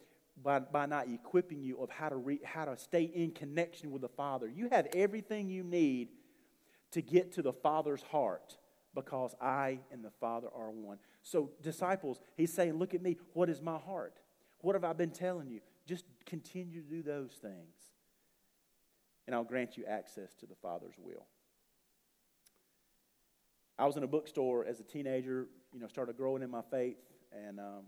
[0.41, 4.01] by, by not equipping you of how to, re, how to stay in connection with
[4.01, 4.49] the Father.
[4.49, 6.09] You have everything you need
[6.91, 8.57] to get to the Father's heart
[8.93, 10.97] because I and the Father are one.
[11.21, 13.17] So, disciples, he's saying, Look at me.
[13.33, 14.19] What is my heart?
[14.61, 15.59] What have I been telling you?
[15.85, 17.74] Just continue to do those things,
[19.25, 21.25] and I'll grant you access to the Father's will.
[23.77, 26.97] I was in a bookstore as a teenager, you know, started growing in my faith,
[27.31, 27.83] and um,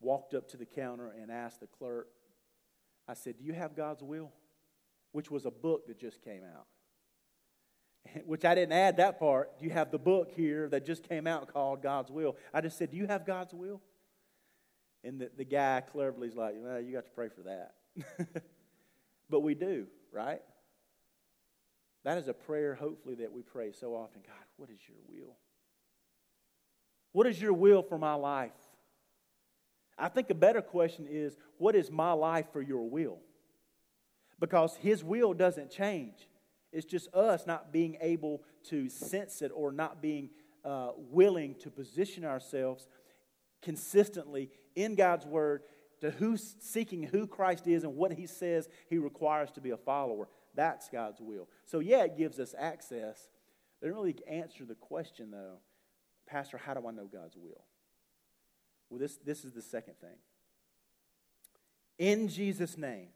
[0.00, 2.08] walked up to the counter and asked the clerk,
[3.08, 4.32] I said, Do you have God's will?
[5.12, 6.66] Which was a book that just came out.
[8.26, 9.58] Which I didn't add that part.
[9.58, 12.36] Do you have the book here that just came out called God's Will?
[12.52, 13.80] I just said, Do you have God's will?
[15.02, 17.74] And the, the guy cleverly is like, Well, you got to pray for that.
[19.30, 20.40] but we do, right?
[22.04, 25.34] That is a prayer, hopefully, that we pray so often God, what is your will?
[27.12, 28.52] What is your will for my life?
[29.98, 33.18] I think a better question is what is my life for your will?
[34.40, 36.28] Because his will doesn't change.
[36.72, 40.30] It's just us not being able to sense it or not being
[40.64, 42.88] uh, willing to position ourselves
[43.62, 45.62] consistently in God's word
[46.00, 49.76] to who's seeking who Christ is and what he says he requires to be a
[49.76, 50.28] follower.
[50.54, 51.48] That's God's will.
[51.66, 53.28] So, yeah, it gives us access.
[53.80, 55.58] They don't really answer the question, though,
[56.26, 57.64] Pastor, how do I know God's will?
[58.88, 60.16] Well, this, this is the second thing.
[61.98, 63.08] In Jesus' name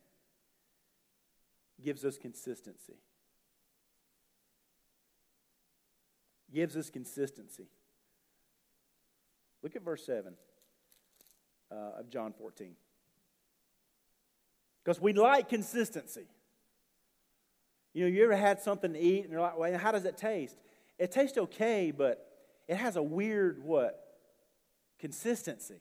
[1.83, 2.97] gives us consistency.
[6.53, 7.69] Gives us consistency.
[9.63, 10.35] Look at verse 7
[11.71, 12.75] uh, of John 14.
[14.85, 16.27] Because we like consistency.
[17.93, 20.17] You know, you ever had something to eat and you're like, well, how does it
[20.17, 20.57] taste?
[20.99, 22.27] It tastes okay, but
[22.67, 24.03] it has a weird what?
[24.99, 25.81] Consistency.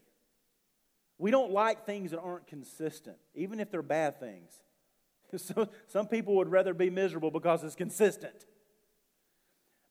[1.18, 4.52] We don't like things that aren't consistent, even if they're bad things.
[5.36, 8.46] So, some people would rather be miserable because it's consistent.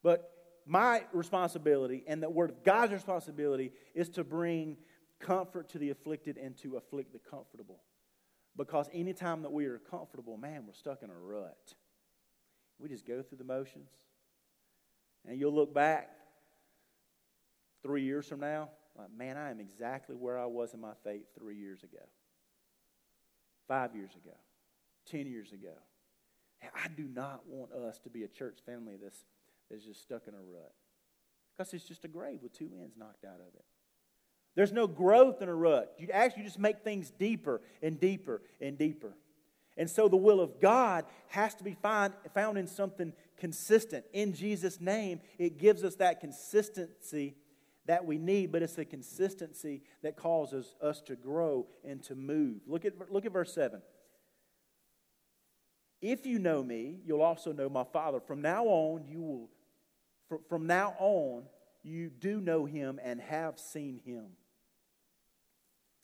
[0.03, 0.31] But
[0.65, 4.79] my responsibility and the word of God's responsibility is to bring
[5.21, 7.81] comfort to the afflicted and to afflict the comfortable.
[8.57, 11.75] Because anytime that we are comfortable, man, we're stuck in a rut.
[12.79, 13.91] We just go through the motions.
[15.27, 16.11] And you'll look back
[17.83, 21.27] three years from now, like, man, I am exactly where I was in my faith
[21.39, 22.03] three years ago,
[23.69, 24.35] five years ago,
[25.05, 25.75] ten years ago.
[26.63, 29.25] I do not want us to be a church family that's,
[29.71, 30.73] that's just stuck in a rut.
[31.57, 33.65] Because it's just a grave with two ends knocked out of it.
[34.57, 35.95] There's no growth in a rut.
[35.99, 39.15] You actually just make things deeper and deeper and deeper.
[39.77, 44.07] And so the will of God has to be find, found in something consistent.
[44.15, 47.37] In Jesus' name, it gives us that consistency
[47.85, 52.63] that we need, but it's a consistency that causes us to grow and to move.
[52.67, 53.81] Look at, look at verse 7.
[56.01, 58.21] If you know me, you'll also know my Father.
[58.21, 61.45] From now on, you will, from now on,
[61.83, 64.27] you do know him and have seen him.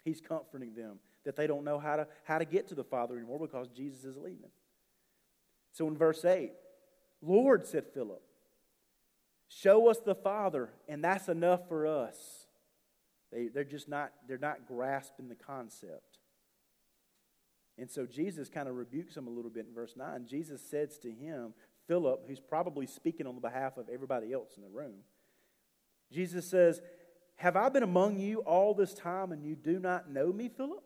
[0.05, 3.17] He's comforting them that they don't know how to, how to get to the Father
[3.17, 4.51] anymore because Jesus is leaving.
[5.73, 6.53] So in verse 8,
[7.23, 8.23] Lord, said Philip,
[9.49, 12.47] show us the Father, and that's enough for us.
[13.33, 16.19] They, they're just not, they're not grasping the concept.
[17.79, 20.27] And so Jesus kind of rebukes him a little bit in verse 9.
[20.29, 21.55] Jesus says to him,
[21.89, 25.01] Philip, who's probably speaking on the behalf of everybody else in the room,
[26.13, 26.83] Jesus says,
[27.43, 30.84] Have I been among you all this time and you do not know me, Philip?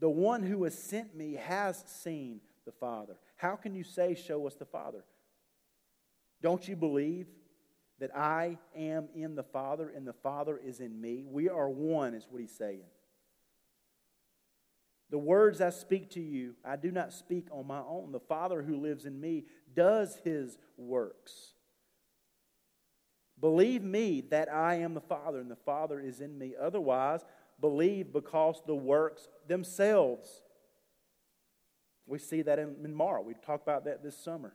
[0.00, 3.14] The one who has sent me has seen the Father.
[3.36, 5.04] How can you say, Show us the Father?
[6.42, 7.28] Don't you believe
[8.00, 11.24] that I am in the Father and the Father is in me?
[11.28, 12.86] We are one, is what he's saying.
[15.10, 18.10] The words I speak to you, I do not speak on my own.
[18.10, 19.44] The Father who lives in me
[19.76, 21.52] does his works.
[23.40, 26.54] Believe me that I am the Father and the Father is in me.
[26.60, 27.24] Otherwise,
[27.60, 30.42] believe because the works themselves.
[32.06, 33.22] We see that in, in Mara.
[33.22, 34.52] We talked about that this summer.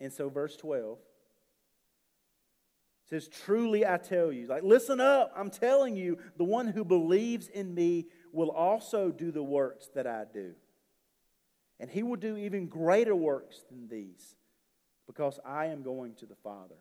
[0.00, 0.98] And so, verse 12
[3.08, 7.48] says, Truly I tell you, like, listen up, I'm telling you, the one who believes
[7.48, 10.54] in me will also do the works that I do.
[11.78, 14.34] And he will do even greater works than these
[15.12, 16.76] because I am going to the Father.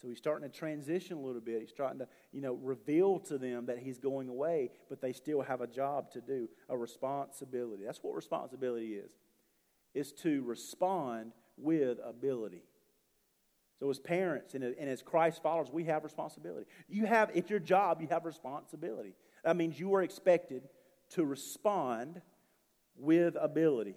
[0.00, 1.60] So he's starting to transition a little bit.
[1.60, 5.42] He's starting to, you know, reveal to them that he's going away, but they still
[5.42, 7.84] have a job to do, a responsibility.
[7.84, 9.12] That's what responsibility is.
[9.94, 12.62] Is to respond with ability.
[13.78, 16.66] So as parents and, as Christ followers, we have responsibility.
[16.88, 19.14] You have, it's your job, you have responsibility.
[19.44, 20.62] That means you are expected
[21.10, 22.20] to respond
[22.96, 23.96] with ability.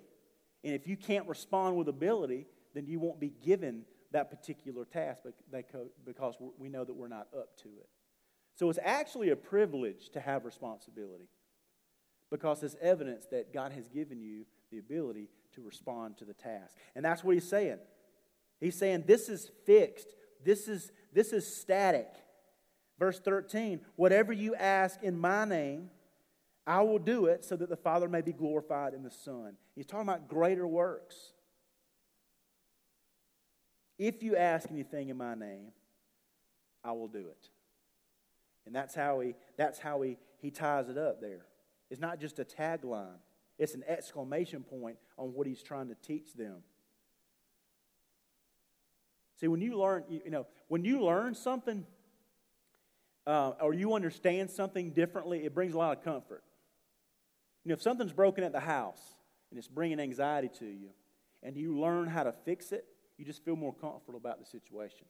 [0.64, 5.24] And if you can't respond with ability, then you won't be given that particular task
[6.06, 7.90] because we know that we're not up to it.
[8.56, 11.30] So it's actually a privilege to have responsibility
[12.30, 16.76] because it's evidence that God has given you the ability to respond to the task.
[16.96, 17.80] And that's what he's saying.
[18.60, 20.08] He's saying this is fixed.
[20.44, 22.08] This is this is static.
[23.00, 25.90] Verse 13, whatever you ask in my name,
[26.68, 29.58] I will do it so that the Father may be glorified in the Son.
[29.76, 31.34] He's talking about greater works.
[34.02, 35.74] If you ask anything in my name,
[36.84, 37.50] I will do it.
[38.66, 41.46] And that's how he, that's how he, he ties it up there.
[41.92, 43.20] It's not just a tagline,
[43.60, 46.64] it's an exclamation point on what he's trying to teach them.
[49.40, 51.86] See, when you learn, you know, when you learn something
[53.28, 56.44] uh, or you understand something differently, it brings a lot of comfort.
[57.64, 59.14] You know, if something's broken at the house
[59.52, 60.90] and it's bringing anxiety to you,
[61.44, 62.86] and you learn how to fix it,
[63.22, 65.06] you just feel more comfortable about the situation.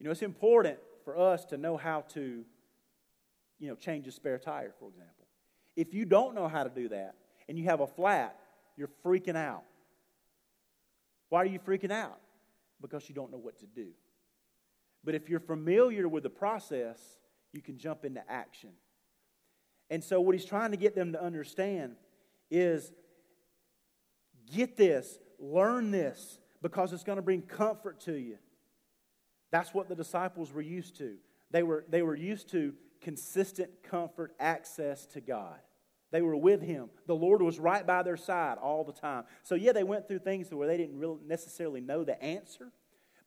[0.00, 2.44] You know, it's important for us to know how to,
[3.60, 5.28] you know, change a spare tire, for example.
[5.76, 7.14] If you don't know how to do that
[7.48, 8.36] and you have a flat,
[8.76, 9.62] you're freaking out.
[11.28, 12.18] Why are you freaking out?
[12.80, 13.90] Because you don't know what to do.
[15.04, 16.98] But if you're familiar with the process,
[17.52, 18.70] you can jump into action.
[19.88, 21.94] And so, what he's trying to get them to understand
[22.50, 22.90] is
[24.52, 28.38] get this Learn this because it's going to bring comfort to you.
[29.50, 31.16] That's what the disciples were used to.
[31.50, 35.58] They were, they were used to consistent comfort, access to God.
[36.10, 36.90] They were with Him.
[37.06, 39.24] The Lord was right by their side all the time.
[39.42, 42.72] So, yeah, they went through things where they didn't really necessarily know the answer,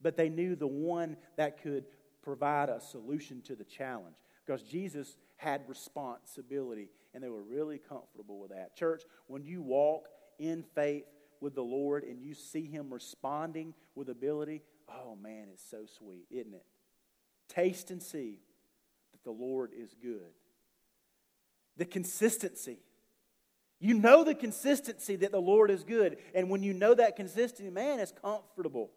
[0.01, 1.85] but they knew the one that could
[2.21, 8.39] provide a solution to the challenge because Jesus had responsibility and they were really comfortable
[8.39, 8.75] with that.
[8.75, 10.07] Church, when you walk
[10.39, 11.03] in faith,
[11.41, 16.25] with the Lord and you see Him responding with ability, oh man, it's so sweet,
[16.29, 16.65] isn't it?
[17.49, 18.39] Taste and see
[19.11, 20.31] that the Lord is good.
[21.77, 22.77] The consistency.
[23.79, 26.17] You know the consistency that the Lord is good.
[26.35, 28.91] And when you know that consistency, man, it's comfortable.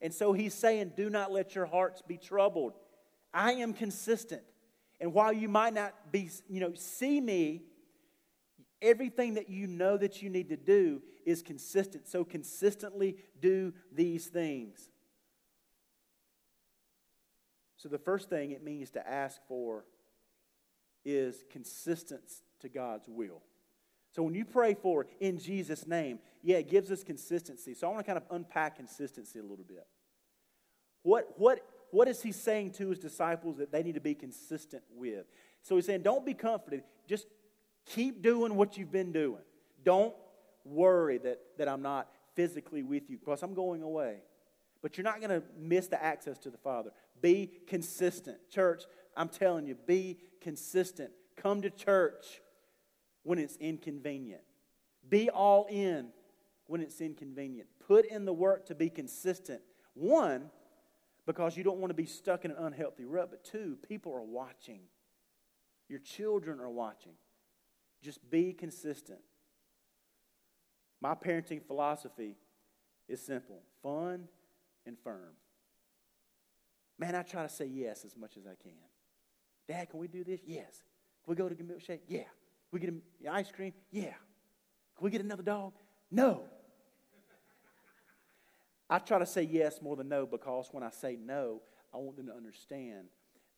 [0.00, 2.74] And so he's saying, do not let your hearts be troubled.
[3.34, 4.42] I am consistent.
[5.00, 7.62] And while you might not be, you know, see me,
[8.80, 12.08] everything that you know that you need to do is consistent.
[12.08, 14.88] So consistently do these things.
[17.76, 19.84] So the first thing it means to ask for
[21.04, 23.42] is consistency to God's will.
[24.10, 27.74] So when you pray for in Jesus' name, yeah, it gives us consistency.
[27.74, 29.86] So I want to kind of unpack consistency a little bit.
[31.02, 31.60] What, what,
[31.90, 35.26] what is he saying to his disciples that they need to be consistent with?
[35.62, 36.82] So he's saying, don't be comforted.
[37.06, 37.26] Just
[37.88, 39.42] keep doing what you've been doing.
[39.84, 40.14] Don't
[40.64, 44.18] worry that, that I'm not physically with you because I'm going away.
[44.80, 46.90] But you're not going to miss the access to the Father.
[47.20, 48.38] Be consistent.
[48.48, 48.84] Church,
[49.16, 51.10] I'm telling you, be consistent.
[51.36, 52.40] Come to church
[53.24, 54.42] when it's inconvenient.
[55.08, 56.08] Be all in
[56.66, 57.68] when it's inconvenient.
[57.86, 59.60] Put in the work to be consistent.
[59.94, 60.50] One,
[61.26, 64.22] because you don't want to be stuck in an unhealthy rut, but two, people are
[64.22, 64.80] watching.
[65.88, 67.12] Your children are watching.
[68.02, 69.20] Just be consistent.
[71.00, 72.36] My parenting philosophy
[73.08, 74.28] is simple fun
[74.86, 75.34] and firm.
[76.98, 78.72] Man, I try to say yes as much as I can.
[79.68, 80.40] Dad, can we do this?
[80.44, 80.82] Yes.
[81.24, 82.00] Can we go to a milkshake?
[82.08, 82.24] Yeah.
[82.70, 82.94] Can we get
[83.30, 83.72] ice cream?
[83.90, 84.14] Yeah.
[84.96, 85.74] Can we get another dog?
[86.10, 86.42] No.
[88.90, 91.60] I try to say yes more than no because when I say no,
[91.94, 93.08] I want them to understand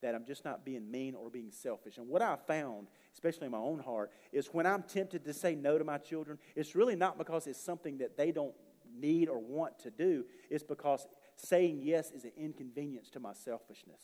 [0.03, 1.99] that I'm just not being mean or being selfish.
[1.99, 5.55] And what I've found, especially in my own heart, is when I'm tempted to say
[5.55, 8.55] no to my children, it's really not because it's something that they don't
[8.99, 10.25] need or want to do.
[10.49, 14.03] It's because saying yes is an inconvenience to my selfishness.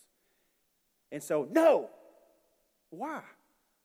[1.12, 1.90] And so, no.
[2.90, 3.22] Why?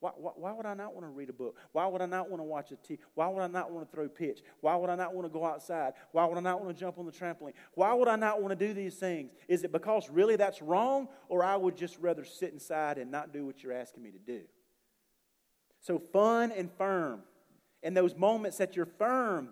[0.01, 1.57] Why, why, why, would I not want to read a book?
[1.73, 2.97] Why would I not want to watch a TV?
[3.13, 4.39] Why would I not want to throw pitch?
[4.59, 5.93] Why would I not want to go outside?
[6.11, 7.53] Why would I not want to jump on the trampoline?
[7.75, 9.31] Why would I not want to do these things?
[9.47, 13.31] Is it because really that's wrong, or I would just rather sit inside and not
[13.31, 14.41] do what you're asking me to do?
[15.81, 17.21] So, fun and firm.
[17.83, 19.49] And those moments that you're firm,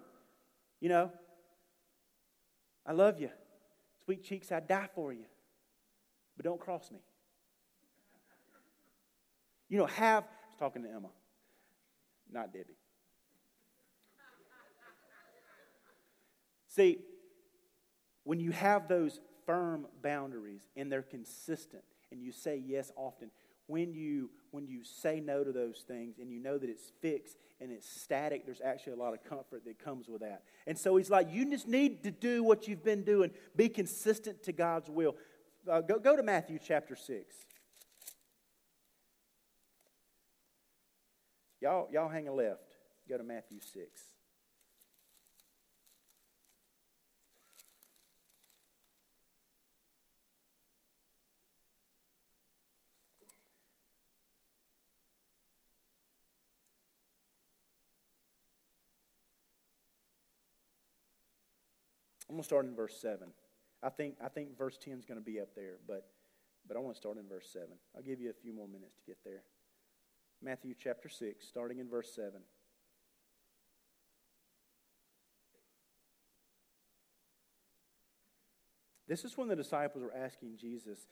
[0.80, 1.12] you know,
[2.88, 3.30] I love you.
[4.04, 5.26] Sweet cheeks, I'd die for you.
[6.36, 7.00] But don't cross me.
[9.68, 10.24] You know, have
[10.60, 11.10] talking to Emma,
[12.32, 12.78] not Debbie.
[16.68, 17.00] See,
[18.24, 23.32] when you have those firm boundaries and they're consistent and you say yes often,
[23.68, 27.38] when you when you say no to those things and you know that it's fixed
[27.62, 30.44] and it's static, there's actually a lot of comfort that comes with that.
[30.66, 33.32] And so he's like, you just need to do what you've been doing.
[33.56, 35.16] Be consistent to God's will.
[35.70, 37.36] Uh, go, go to Matthew chapter 6.
[41.62, 42.76] Y'all, y'all hang a left.
[43.08, 44.02] Go to Matthew 6.
[62.30, 63.28] I'm going to start in verse 7.
[63.82, 66.10] I think, I think verse 10 is going to be up there, but,
[66.68, 67.68] but I want to start in verse 7.
[67.96, 69.42] I'll give you a few more minutes to get there.
[70.42, 72.40] Matthew chapter 6, starting in verse 7.
[79.08, 81.08] This is when the disciples were asking Jesus,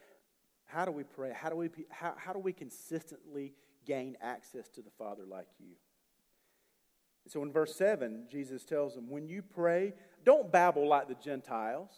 [0.65, 1.33] How do we pray?
[1.33, 3.53] How do we, how, how do we consistently
[3.85, 5.75] gain access to the Father like you?
[7.27, 11.89] So in verse 7, Jesus tells them, When you pray, don't babble like the Gentiles.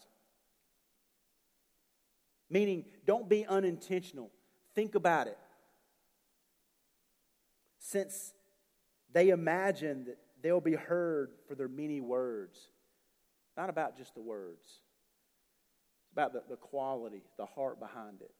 [2.48, 4.30] Meaning, don't be unintentional.
[4.74, 5.38] Think about it
[7.90, 8.34] since
[9.12, 12.58] they imagine that they'll be heard for their many words.
[13.56, 14.64] Not about just the words,
[16.04, 18.30] it's about the, the quality, the heart behind it.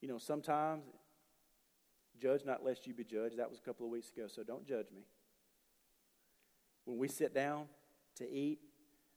[0.00, 0.84] You know, sometimes,
[2.20, 3.38] judge not lest you be judged.
[3.38, 5.02] That was a couple of weeks ago, so don't judge me.
[6.84, 7.66] When we sit down
[8.16, 8.60] to eat,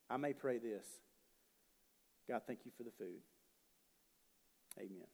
[0.10, 0.86] I may pray this
[2.28, 3.22] God, thank you for the food.
[4.80, 5.08] Amen.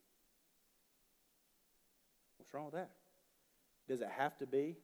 [2.38, 2.90] What's wrong with that?
[3.88, 4.78] Does it have to be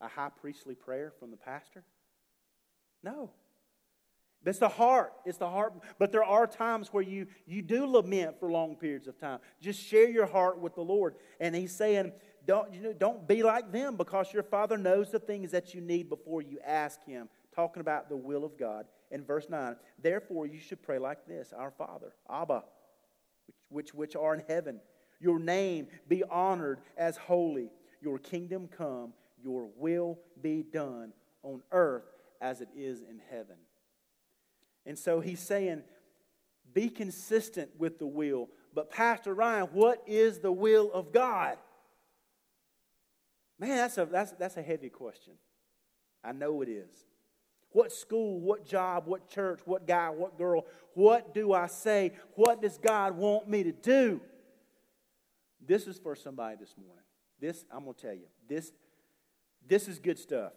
[0.00, 1.84] a high priestly prayer from the pastor?
[3.02, 3.30] No.
[4.46, 5.12] It's the heart.
[5.24, 5.74] It's the heart.
[5.98, 9.38] But there are times where you, you do lament for long periods of time.
[9.60, 11.14] Just share your heart with the Lord.
[11.40, 12.12] And he's saying,
[12.46, 15.80] don't, you know, don't be like them because your Father knows the things that you
[15.80, 17.28] need before you ask Him.
[17.54, 18.86] Talking about the will of God.
[19.10, 22.64] In verse 9, therefore you should pray like this Our Father, Abba,
[23.68, 24.80] which, which, which are in heaven,
[25.20, 27.70] your name be honored as holy
[28.04, 32.04] your kingdom come, your will be done on earth
[32.40, 33.56] as it is in heaven.
[34.86, 35.82] And so he's saying,
[36.72, 38.50] be consistent with the will.
[38.74, 41.56] But, Pastor Ryan, what is the will of God?
[43.58, 45.34] Man, that's a, that's, that's a heavy question.
[46.22, 47.06] I know it is.
[47.70, 52.12] What school, what job, what church, what guy, what girl, what do I say?
[52.34, 54.20] What does God want me to do?
[55.66, 57.03] This is for somebody this morning.
[57.44, 58.72] This, I'm going to tell you, this,
[59.68, 60.52] this is good stuff.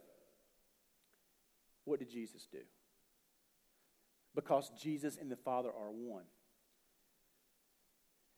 [1.84, 2.60] What did Jesus do?
[4.34, 6.24] Because Jesus and the Father are one.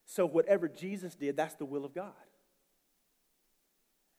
[0.06, 2.12] So, whatever Jesus did, that's the will of God.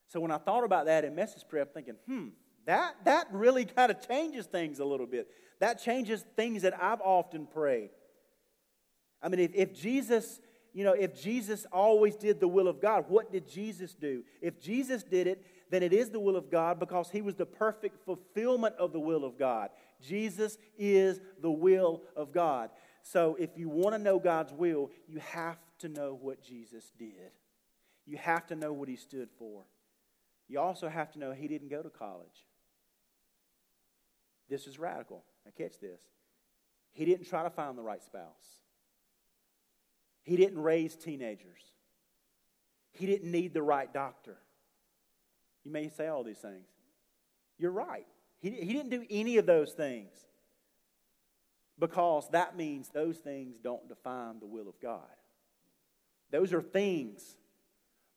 [0.07, 2.28] So, when I thought about that in message I'm thinking, hmm,
[2.66, 5.26] that, that really kind of changes things a little bit.
[5.59, 7.91] That changes things that I've often prayed.
[9.20, 10.39] I mean, if, if Jesus
[10.73, 14.23] you know, if Jesus always did the will of God, what did Jesus do?
[14.41, 17.47] If Jesus did it, then it is the will of God because he was the
[17.47, 19.71] perfect fulfillment of the will of God.
[20.01, 22.71] Jesus is the will of God.
[23.03, 27.33] So if you want to know God's will, you have to know what Jesus did.
[28.07, 29.64] You have to know what he stood for.
[30.49, 32.45] You also have to know he didn't go to college.
[34.49, 35.25] This is radical.
[35.45, 36.01] Now, catch this.
[36.93, 38.64] He didn't try to find the right spouse,
[40.31, 41.61] he didn't raise teenagers,
[42.93, 44.37] he didn't need the right doctor.
[45.64, 46.68] You may say all these things.
[47.59, 48.07] You're right.
[48.39, 50.12] He, he didn't do any of those things
[51.81, 55.01] because that means those things don't define the will of God.
[56.31, 57.35] Those are things,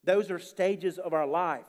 [0.03, 1.66] those are stages of our life.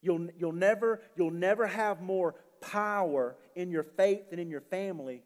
[0.00, 5.24] You'll, you'll, never, you'll never have more power in your faith and in your family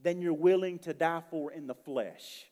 [0.00, 2.46] than you're willing to die for in the flesh.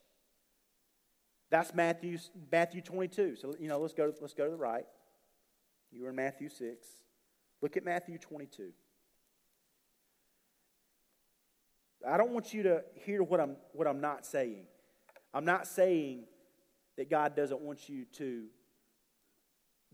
[1.51, 2.19] That's Matthew,
[2.53, 3.37] Matthew 22.
[3.37, 4.85] So, you know, let's go, let's go to the right.
[5.91, 6.87] You were in Matthew 6.
[7.63, 8.71] Look at Matthew 22.
[12.07, 14.67] I don't want you to hear what I'm, what I'm not saying.
[15.35, 16.25] I'm not saying
[16.97, 18.45] that God doesn't want you to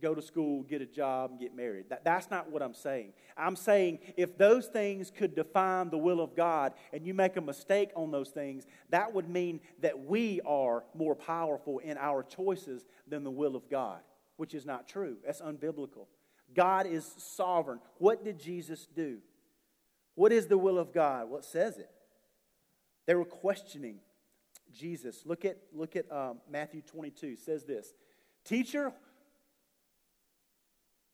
[0.01, 1.87] go to school, get a job, and get married.
[1.89, 3.13] That, that's not what I'm saying.
[3.37, 7.41] I'm saying if those things could define the will of God and you make a
[7.41, 12.85] mistake on those things, that would mean that we are more powerful in our choices
[13.07, 14.01] than the will of God,
[14.37, 15.17] which is not true.
[15.25, 16.07] That's unbiblical.
[16.55, 17.81] God is sovereign.
[17.99, 19.19] What did Jesus do?
[20.15, 21.29] What is the will of God?
[21.31, 21.91] Well, says it.
[23.07, 23.99] They were questioning
[24.73, 25.23] Jesus.
[25.25, 27.27] Look at, look at um, Matthew 22.
[27.27, 27.93] It says this
[28.45, 28.93] Teacher,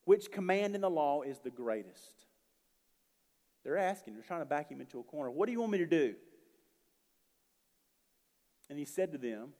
[0.05, 2.27] which command in the law is the greatest?
[3.65, 5.31] They're asking, they're trying to back him into a corner.
[5.31, 6.15] What do you want me to do?
[8.69, 9.51] And he said to them,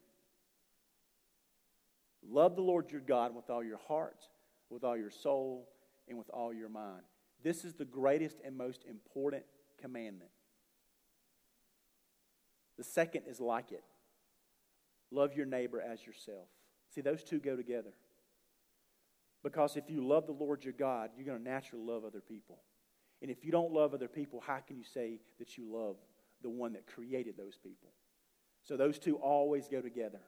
[2.29, 4.27] Love the Lord your God with all your heart,
[4.69, 5.69] with all your soul,
[6.09, 7.03] and with all your mind.
[7.43, 9.45] This is the greatest and most important
[9.81, 10.31] commandment.
[12.77, 13.85] The second is like it
[15.13, 16.47] love your neighbor as yourself.
[16.95, 17.91] See, those two go together.
[19.43, 22.59] Because if you love the Lord your God, you're going to naturally love other people.
[23.23, 25.97] And if you don't love other people, how can you say that you love
[26.43, 27.91] the one that created those people?
[28.63, 30.21] So those two always go together.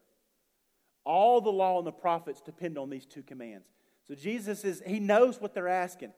[1.04, 3.66] All the law and the prophets depend on these two commands.
[4.06, 6.12] So Jesus is, he knows what they're asking.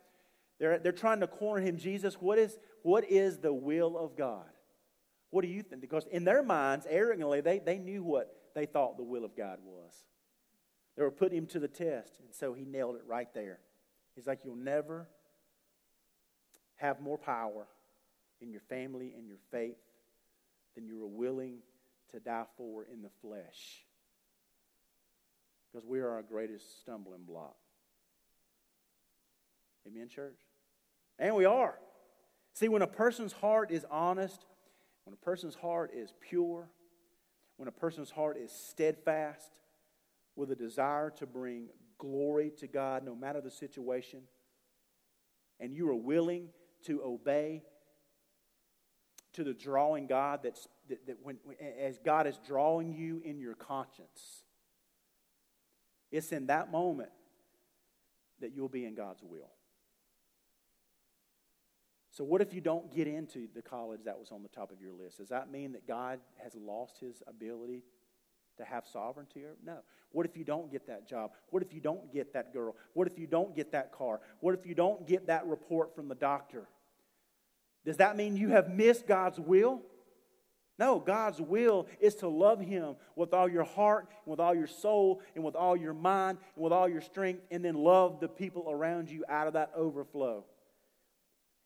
[0.58, 1.76] They're, they're trying to corner him.
[1.76, 4.46] Jesus, what is, what is the will of God?
[5.30, 5.80] What do you think?
[5.80, 9.58] Because in their minds, arrogantly, they, they knew what they thought the will of God
[9.64, 9.92] was.
[10.96, 13.58] They were putting him to the test, and so he nailed it right there.
[14.14, 15.08] He's like, You'll never
[16.76, 17.66] have more power
[18.40, 19.76] in your family and your faith
[20.74, 21.58] than you are willing
[22.12, 23.84] to die for in the flesh.
[25.72, 27.56] Because we are our greatest stumbling block.
[29.86, 30.38] Amen, church?
[31.18, 31.78] And we are.
[32.54, 34.46] See, when a person's heart is honest
[35.04, 36.68] when a person's heart is pure,
[37.56, 39.50] when a person's heart is steadfast
[40.36, 41.68] with a desire to bring
[41.98, 44.22] glory to God no matter the situation,
[45.60, 46.48] and you are willing
[46.86, 47.62] to obey
[49.34, 51.38] to the drawing God that's that, that when
[51.80, 54.44] as God is drawing you in your conscience,
[56.10, 57.10] it's in that moment
[58.40, 59.50] that you'll be in God's will.
[62.10, 64.80] So, what if you don't get into the college that was on the top of
[64.80, 65.18] your list?
[65.18, 67.82] Does that mean that God has lost his ability
[68.58, 69.42] to have sovereignty?
[69.64, 69.78] No.
[70.14, 71.32] What if you don't get that job?
[71.50, 72.76] What if you don't get that girl?
[72.92, 74.20] What if you don't get that car?
[74.38, 76.68] What if you don't get that report from the doctor?
[77.84, 79.82] Does that mean you have missed God's will?
[80.78, 84.66] No, God's will is to love Him with all your heart, and with all your
[84.68, 88.28] soul, and with all your mind, and with all your strength, and then love the
[88.28, 90.44] people around you out of that overflow.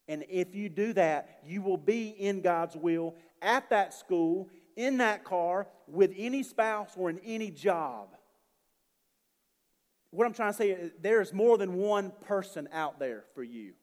[0.09, 4.99] And if you do that, you will be in God's will at that school, in
[4.99, 8.09] that car, with any spouse, or in any job.
[10.11, 13.75] What I'm trying to say is there's more than one person out there for you.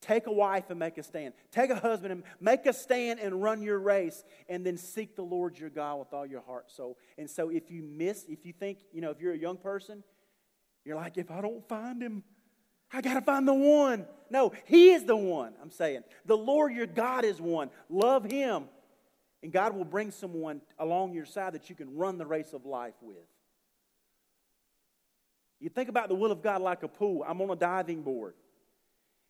[0.00, 1.34] Take a wife and make a stand.
[1.52, 4.24] Take a husband and make a stand and run your race.
[4.48, 6.96] And then seek the Lord your God with all your heart, soul.
[7.18, 10.02] And so if you miss, if you think, you know, if you're a young person,
[10.84, 12.24] you're like, if I don't find him,
[12.92, 14.06] I got to find the one.
[14.30, 16.02] No, He is the one, I'm saying.
[16.26, 17.70] The Lord your God is one.
[17.88, 18.64] Love Him.
[19.42, 22.66] And God will bring someone along your side that you can run the race of
[22.66, 23.16] life with.
[25.60, 27.24] You think about the will of God like a pool.
[27.26, 28.34] I'm on a diving board.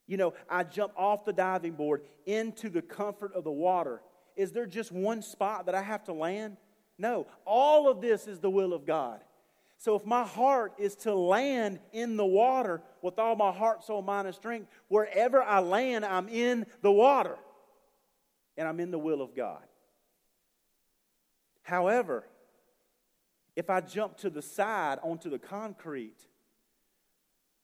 [0.06, 4.00] You know, I jump off the diving board into the comfort of the water.
[4.36, 6.56] Is there just one spot that I have to land?
[6.98, 7.26] No.
[7.44, 9.20] All of this is the will of God.
[9.76, 14.02] So if my heart is to land in the water with all my heart, soul,
[14.02, 17.36] mind, and strength, wherever I land, I'm in the water.
[18.56, 19.62] And I'm in the will of God.
[21.62, 22.24] However,
[23.60, 26.16] if I jump to the side onto the concrete,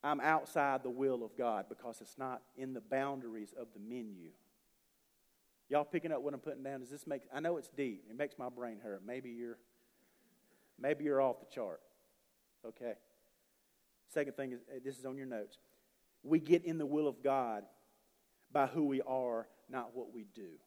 [0.03, 4.29] I'm outside the will of God because it's not in the boundaries of the menu.
[5.69, 6.81] Y'all picking up what I'm putting down?
[6.81, 8.03] Does this make I know it's deep.
[8.11, 9.01] It makes my brain hurt.
[9.07, 9.57] Maybe you're
[10.79, 11.81] maybe you're off the chart.
[12.63, 12.93] Okay.
[14.13, 15.57] Second thing is eh, this is on your notes.
[16.21, 17.63] We get in the will of God
[18.51, 20.59] by who we are, not what we do.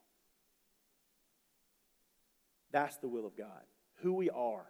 [2.73, 3.63] That's the will of God.
[4.03, 4.67] Who we are.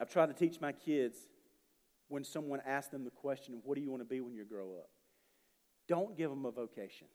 [0.00, 1.16] I've tried to teach my kids
[2.08, 4.76] when someone asks them the question, What do you want to be when you grow
[4.76, 4.90] up?
[5.88, 7.06] Don't give them a vocation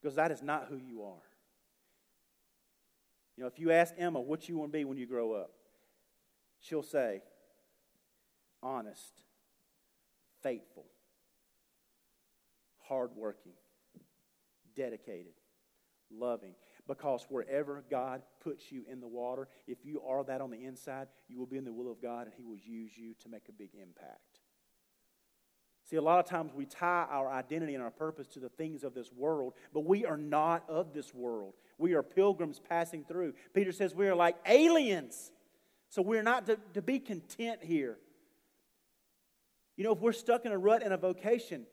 [0.00, 1.22] because that is not who you are.
[3.36, 5.50] You know, if you ask Emma what you want to be when you grow up,
[6.60, 7.22] she'll say,
[8.62, 9.22] honest,
[10.42, 10.86] faithful,
[12.80, 13.52] hardworking,
[14.74, 15.34] dedicated,
[16.10, 16.54] loving.
[16.88, 21.08] Because wherever God puts you in the water, if you are that on the inside,
[21.28, 23.48] you will be in the will of God and He will use you to make
[23.48, 24.40] a big impact.
[25.84, 28.84] See, a lot of times we tie our identity and our purpose to the things
[28.84, 31.54] of this world, but we are not of this world.
[31.76, 33.34] We are pilgrims passing through.
[33.54, 35.30] Peter says we are like aliens.
[35.90, 37.96] So we're not to, to be content here.
[39.76, 41.64] You know, if we're stuck in a rut in a vocation,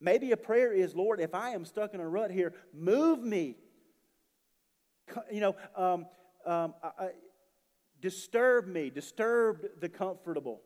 [0.00, 3.56] maybe a prayer is, Lord, if I am stuck in a rut here, move me.
[5.30, 6.06] You know, um,
[6.44, 7.08] um, I, I,
[8.00, 10.60] disturb me, disturb the comfortable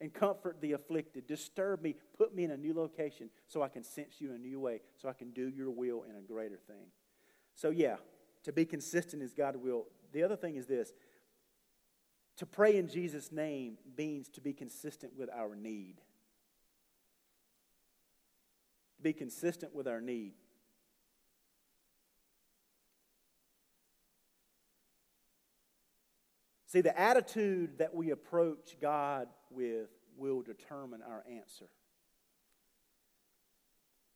[0.00, 1.26] and comfort the afflicted.
[1.26, 4.38] Disturb me, put me in a new location so I can sense you in a
[4.38, 6.86] new way, so I can do your will in a greater thing.
[7.54, 7.96] So, yeah,
[8.44, 9.86] to be consistent is God's will.
[10.12, 10.92] The other thing is this
[12.38, 16.00] to pray in Jesus' name means to be consistent with our need.
[19.02, 20.32] Be consistent with our need.
[26.70, 31.68] See, the attitude that we approach God with will determine our answer.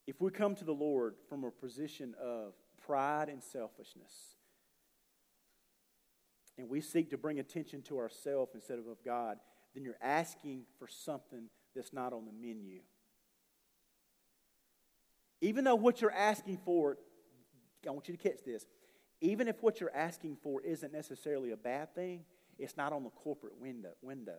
[0.06, 2.52] If we come to the Lord from a position of
[2.86, 4.36] pride and selfishness,
[6.56, 9.38] and we seek to bring attention to ourselves instead of of God,
[9.74, 12.82] then you're asking for something that's not on the menu.
[15.40, 16.98] Even though what you're asking for,
[17.84, 18.64] I want you to catch this,
[19.20, 22.24] even if what you're asking for isn't necessarily a bad thing,
[22.58, 24.38] it's not on the corporate window, window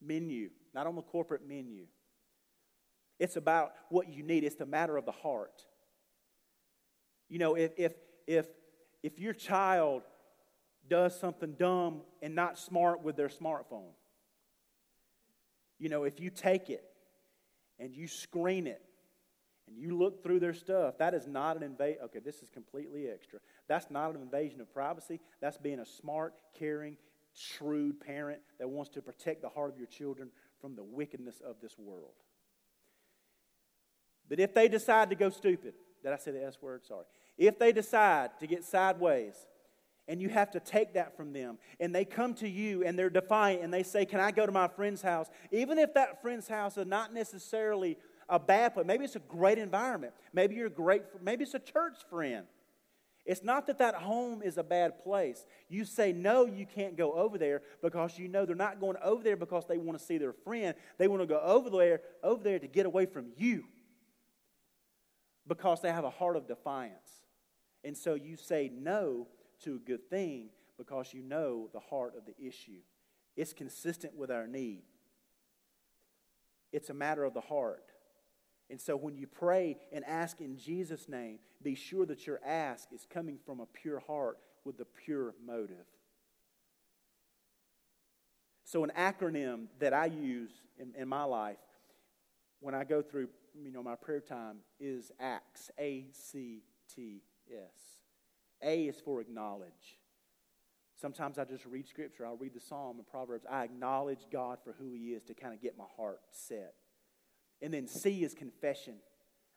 [0.00, 1.86] menu, not on the corporate menu.
[3.18, 4.44] It's about what you need.
[4.44, 5.64] It's the matter of the heart.
[7.28, 7.92] You know, if if
[8.26, 8.46] if
[9.02, 10.02] if your child
[10.88, 13.92] does something dumb and not smart with their smartphone,
[15.78, 16.84] you know, if you take it
[17.78, 18.82] and you screen it
[19.66, 22.02] and you look through their stuff, that is not an invasion.
[22.04, 23.40] Okay, this is completely extra.
[23.66, 25.20] That's not an invasion of privacy.
[25.40, 26.98] That's being a smart, caring,
[27.36, 30.30] shrewd parent that wants to protect the heart of your children
[30.60, 32.14] from the wickedness of this world.
[34.28, 36.84] But if they decide to go stupid, did I say the S word?
[36.84, 37.04] Sorry.
[37.38, 39.34] If they decide to get sideways,
[40.08, 43.10] and you have to take that from them, and they come to you and they're
[43.10, 45.28] defiant and they say, Can I go to my friend's house?
[45.50, 49.58] Even if that friend's house is not necessarily a bad place, maybe it's a great
[49.58, 50.12] environment.
[50.32, 52.46] Maybe you're great, maybe it's a church friend.
[53.26, 55.44] It's not that that home is a bad place.
[55.68, 59.22] You say, no, you can't go over there because you know they're not going over
[59.22, 60.74] there because they want to see their friend.
[60.96, 63.64] They want to go over there, over there to get away from you
[65.48, 67.24] because they have a heart of defiance.
[67.82, 69.26] And so you say no
[69.64, 72.80] to a good thing because you know the heart of the issue.
[73.36, 74.82] It's consistent with our need.
[76.72, 77.92] It's a matter of the heart.
[78.68, 82.92] And so when you pray and ask in Jesus' name, be sure that your ask
[82.92, 85.86] is coming from a pure heart with a pure motive.
[88.64, 91.58] So, an acronym that I use in, in my life
[92.58, 93.28] when I go through
[93.62, 96.62] you know, my prayer time is ACTS, A C
[96.94, 98.02] T S.
[98.62, 99.98] A is for acknowledge.
[100.94, 102.26] Sometimes I just read scripture.
[102.26, 103.44] I'll read the Psalm and Proverbs.
[103.50, 106.74] I acknowledge God for who He is to kind of get my heart set.
[107.62, 108.94] And then C is confession.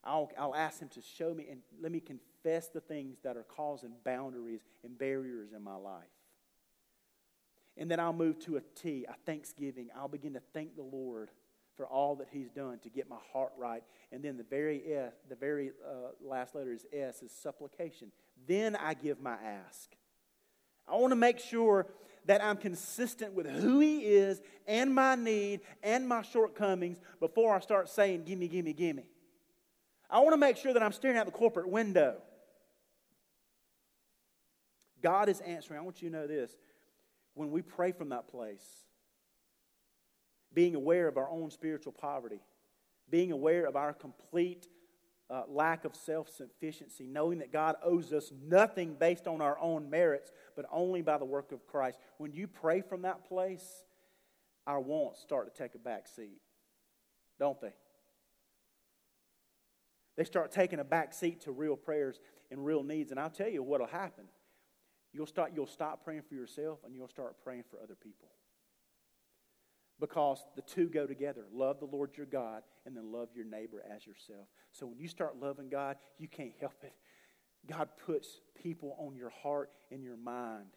[0.03, 3.43] I'll, I'll ask Him to show me and let me confess the things that are
[3.43, 6.03] causing boundaries and barriers in my life.
[7.77, 9.89] And then I'll move to a T, a thanksgiving.
[9.95, 11.29] I'll begin to thank the Lord
[11.75, 13.83] for all that He's done to get my heart right.
[14.11, 18.11] And then the very F, the very uh, last letter is S, is supplication.
[18.47, 19.89] Then I give my ask.
[20.87, 21.87] I want to make sure
[22.25, 27.59] that I'm consistent with who He is and my need and my shortcomings before I
[27.59, 29.03] start saying, Gimme, gimme, gimme.
[30.09, 32.17] I want to make sure that I'm staring out the corporate window.
[35.01, 35.79] God is answering.
[35.79, 36.51] I want you to know this.
[37.35, 38.65] When we pray from that place,
[40.53, 42.41] being aware of our own spiritual poverty,
[43.09, 44.67] being aware of our complete
[45.29, 49.89] uh, lack of self sufficiency, knowing that God owes us nothing based on our own
[49.89, 51.99] merits, but only by the work of Christ.
[52.17, 53.83] When you pray from that place,
[54.65, 56.41] our wants start to take a back seat,
[57.39, 57.73] don't they?
[60.17, 62.19] They start taking a back seat to real prayers
[62.51, 63.11] and real needs.
[63.11, 64.25] And I'll tell you what'll happen.
[65.13, 68.27] You'll start you'll stop praying for yourself and you'll start praying for other people
[69.99, 73.83] because the two go together love the Lord your God and then love your neighbor
[73.93, 74.47] as yourself.
[74.71, 76.93] So when you start loving God, you can't help it.
[77.67, 80.69] God puts people on your heart and your mind.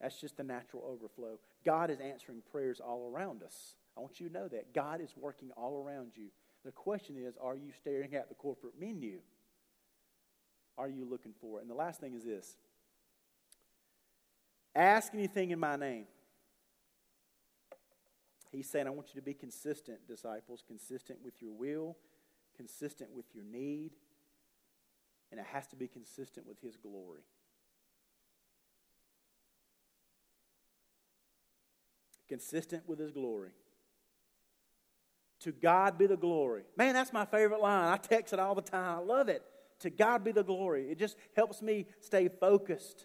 [0.00, 1.38] That's just the natural overflow.
[1.64, 3.74] God is answering prayers all around us.
[3.96, 4.74] I want you to know that.
[4.74, 6.28] God is working all around you.
[6.64, 9.18] The question is are you staring at the corporate menu?
[10.78, 11.62] Are you looking for it?
[11.62, 12.56] And the last thing is this
[14.74, 16.04] ask anything in my name
[18.56, 21.94] He's saying, I want you to be consistent, disciples, consistent with your will,
[22.56, 23.90] consistent with your need,
[25.30, 27.20] and it has to be consistent with His glory.
[32.28, 33.50] Consistent with His glory.
[35.40, 36.62] To God be the glory.
[36.78, 37.92] Man, that's my favorite line.
[37.92, 39.00] I text it all the time.
[39.00, 39.42] I love it.
[39.80, 40.90] To God be the glory.
[40.90, 43.04] It just helps me stay focused.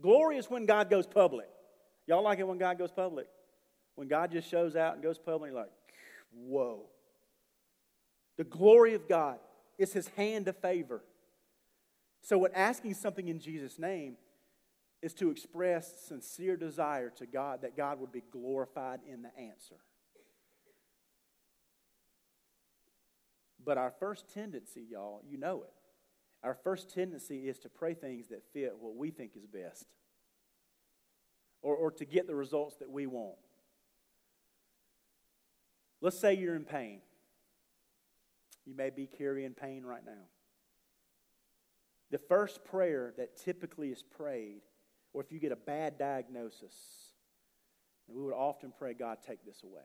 [0.00, 1.48] Glory is when God goes public.
[2.06, 3.26] Y'all like it when God goes public?
[3.94, 5.70] When God just shows out and goes public, like,
[6.32, 6.86] whoa.
[8.36, 9.38] The glory of God
[9.78, 11.02] is his hand of favor.
[12.22, 14.16] So, what asking something in Jesus' name
[15.02, 19.76] is to express sincere desire to God that God would be glorified in the answer.
[23.64, 25.72] But our first tendency, y'all, you know it.
[26.44, 29.86] Our first tendency is to pray things that fit what we think is best
[31.60, 33.36] or, or to get the results that we want.
[36.02, 37.00] Let's say you're in pain.
[38.66, 40.26] You may be carrying pain right now.
[42.10, 44.62] The first prayer that typically is prayed,
[45.14, 46.74] or if you get a bad diagnosis,
[48.08, 49.82] we would often pray, God, take this away.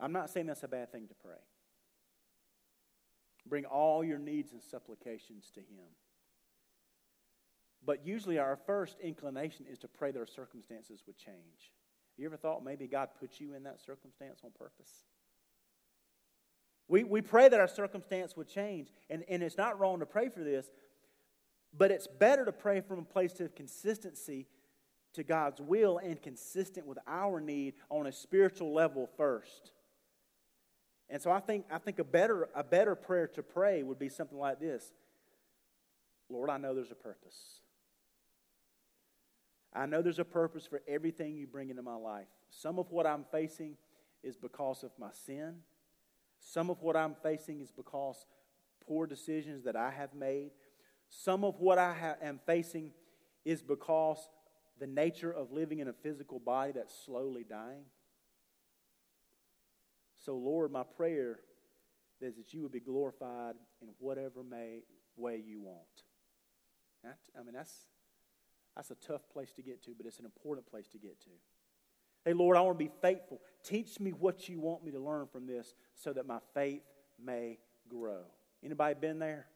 [0.00, 1.38] I'm not saying that's a bad thing to pray.
[3.46, 5.92] Bring all your needs and supplications to Him.
[7.84, 11.72] But usually, our first inclination is to pray that our circumstances would change.
[12.16, 14.90] You ever thought maybe God put you in that circumstance on purpose?
[16.86, 20.28] We, we pray that our circumstance would change, and, and it's not wrong to pray
[20.28, 20.66] for this,
[21.76, 24.46] but it's better to pray from a place of consistency
[25.14, 29.72] to God's will and consistent with our need on a spiritual level first.
[31.08, 34.08] And so I think, I think a, better, a better prayer to pray would be
[34.08, 34.92] something like this
[36.30, 37.60] Lord, I know there's a purpose.
[39.74, 42.28] I know there's a purpose for everything you bring into my life.
[42.50, 43.76] Some of what I'm facing
[44.22, 45.56] is because of my sin.
[46.38, 48.26] Some of what I'm facing is because
[48.86, 50.50] poor decisions that I have made.
[51.08, 52.92] Some of what I ha- am facing
[53.44, 54.28] is because
[54.78, 57.84] the nature of living in a physical body that's slowly dying.
[60.24, 61.40] So, Lord, my prayer
[62.20, 64.80] is that you would be glorified in whatever may,
[65.16, 65.80] way you want.
[67.02, 67.74] That, I mean, that's,
[68.76, 71.30] that's a tough place to get to, but it's an important place to get to.
[72.24, 73.40] Hey, Lord, I want to be faithful.
[73.62, 76.82] Teach me what you want me to learn from this so that my faith
[77.22, 77.58] may
[77.88, 78.22] grow.
[78.64, 79.46] Anybody been there?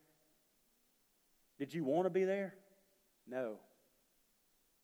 [1.59, 2.55] Did you want to be there?
[3.27, 3.57] No,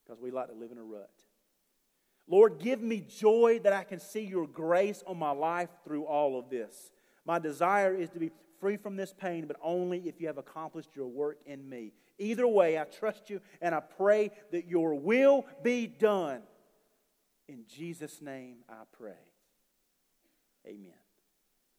[0.04, 1.10] because we like to live in a rut.
[2.26, 6.38] Lord, give me joy that I can see your grace on my life through all
[6.38, 6.90] of this.
[7.26, 8.30] My desire is to be
[8.60, 11.92] free from this pain, but only if you have accomplished your work in me.
[12.18, 16.42] Either way, I trust you and I pray that your will be done.
[17.48, 19.12] In Jesus' name I pray.
[20.66, 20.92] Amen.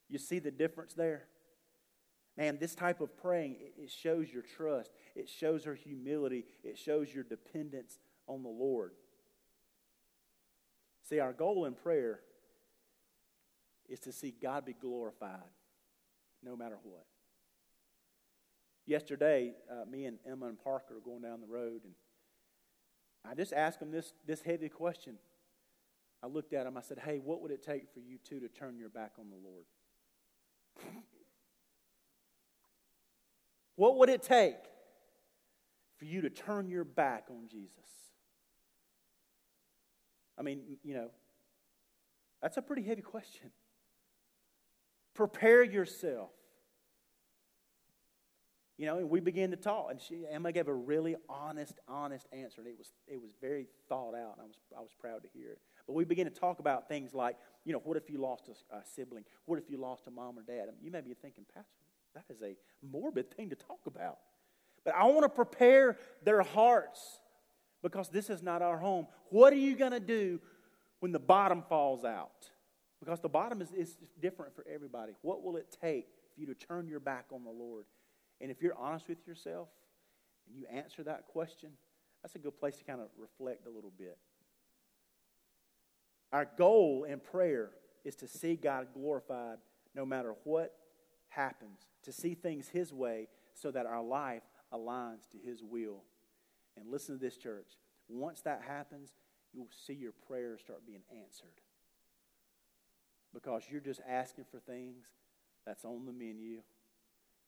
[0.10, 1.28] You see the difference there?
[2.38, 4.92] Man, this type of praying, it shows your trust.
[5.16, 6.46] It shows your humility.
[6.64, 8.92] It shows your dependence on the Lord.
[11.10, 12.20] See, our goal in prayer
[13.88, 15.40] is to see God be glorified
[16.44, 17.06] no matter what.
[18.88, 21.94] Yesterday, uh, me and Emma and Parker were going down the road, and
[23.30, 25.18] I just asked them this, this heavy question.
[26.22, 28.48] I looked at them, I said, Hey, what would it take for you two to
[28.48, 29.66] turn your back on the Lord?
[33.76, 34.56] what would it take
[35.98, 37.72] for you to turn your back on Jesus?
[40.38, 41.10] I mean, you know,
[42.42, 43.52] that's a pretty heavy question.
[45.14, 46.30] Prepare yourself
[48.78, 52.28] You know, and we began to talk, and she, Emma gave a really honest, honest
[52.34, 55.24] answer, and it was it was very thought out, and I was I was proud
[55.24, 55.60] to hear it.
[55.88, 58.76] But we began to talk about things like, you know, what if you lost a,
[58.76, 59.24] a sibling?
[59.46, 60.66] What if you lost a mom or dad?
[60.82, 61.70] you may be thinking, Pastor,
[62.16, 64.18] that is a morbid thing to talk about.
[64.84, 67.20] But I want to prepare their hearts
[67.82, 69.08] because this is not our home.
[69.30, 70.40] What are you going to do
[71.00, 72.50] when the bottom falls out?
[73.00, 75.14] Because the bottom is, is different for everybody.
[75.22, 77.86] What will it take for you to turn your back on the Lord?
[78.42, 79.70] And if you're honest with yourself
[80.48, 81.72] and you answer that question,
[82.22, 84.18] that's a good place to kind of reflect a little bit.
[86.32, 87.72] Our goal in prayer
[88.04, 89.58] is to see God glorified
[89.94, 90.74] no matter what
[91.30, 96.04] happens, to see things His way so that our life aligns to His will.
[96.78, 97.78] And listen to this, church.
[98.10, 99.14] Once that happens,
[99.54, 101.62] you'll see your prayers start being answered.
[103.34, 105.06] Because you're just asking for things
[105.66, 106.62] that's on the menu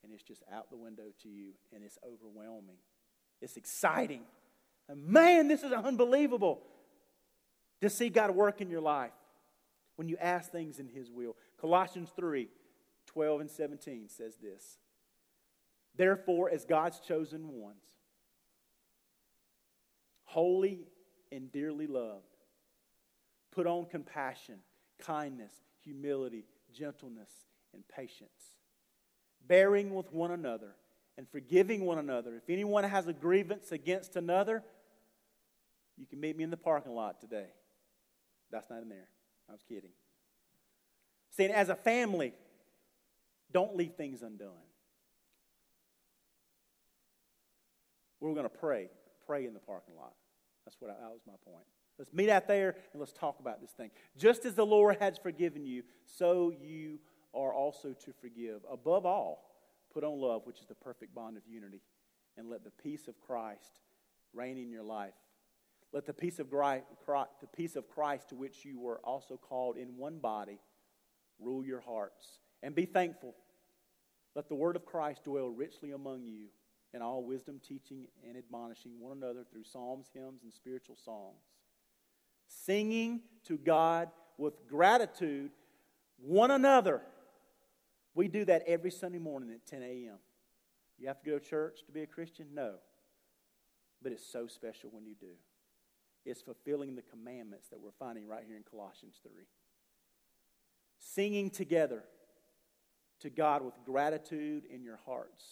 [0.04, 2.78] and it's just out the window to you and it's overwhelming.
[3.42, 4.22] It's exciting.
[4.90, 6.62] And man, this is unbelievable
[7.82, 9.12] to see God work in your life
[9.96, 11.36] when you ask things in His will.
[11.60, 12.48] Colossians 3
[13.06, 14.78] 12 and 17 says this
[15.96, 17.84] Therefore, as God's chosen ones,
[20.26, 20.88] holy
[21.32, 22.24] and dearly loved,
[23.52, 24.60] put on compassion,
[25.00, 27.32] kindness, humility, gentleness,
[27.74, 28.57] and patience
[29.48, 30.76] bearing with one another
[31.18, 32.36] and forgiving one another.
[32.36, 34.64] If anyone has a grievance against another,
[35.98, 37.48] you can meet me in the parking lot today.
[38.52, 39.10] That's not in there.
[39.50, 39.92] I was kidding.
[41.32, 42.34] Saying, as a family,
[43.52, 44.52] don't leave things undone.
[48.20, 48.90] We're going to pray.
[49.26, 50.14] Pray in the parking lot.
[50.66, 51.64] That's what I, that was my point.
[51.98, 53.90] Let's meet out there and let's talk about this thing.
[54.18, 57.00] Just as the Lord has forgiven you, so you
[57.34, 58.62] are also to forgive.
[58.72, 59.56] Above all,
[59.94, 61.82] put on love, which is the perfect bond of unity,
[62.38, 63.80] and let the peace of Christ
[64.34, 65.14] reign in your life.
[65.94, 66.86] Let the peace of Christ,
[67.42, 70.60] the peace of Christ to which you were also called in one body
[71.40, 73.36] rule your hearts and be thankful.
[74.36, 76.48] Let the word of Christ dwell richly among you
[76.94, 81.42] in all wisdom, teaching and admonishing one another through psalms, hymns, and spiritual songs,
[82.48, 85.52] singing to God with gratitude
[86.18, 87.02] one another
[88.18, 90.18] we do that every Sunday morning at 10 a.m.
[90.98, 92.48] You have to go to church to be a Christian?
[92.52, 92.74] No.
[94.02, 95.36] But it's so special when you do.
[96.26, 99.32] It's fulfilling the commandments that we're finding right here in Colossians 3.
[100.98, 102.04] Singing together
[103.20, 105.46] to God with gratitude in your hearts.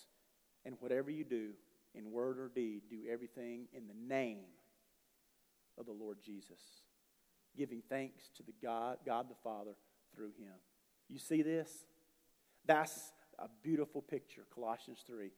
[0.65, 1.51] And whatever you do,
[1.93, 4.45] in word or deed, do everything in the name
[5.77, 6.59] of the Lord Jesus,
[7.55, 9.75] giving thanks to the God, God the Father
[10.15, 10.55] through him.
[11.07, 11.85] You see this?
[12.65, 15.31] That's a beautiful picture, Colossians 3,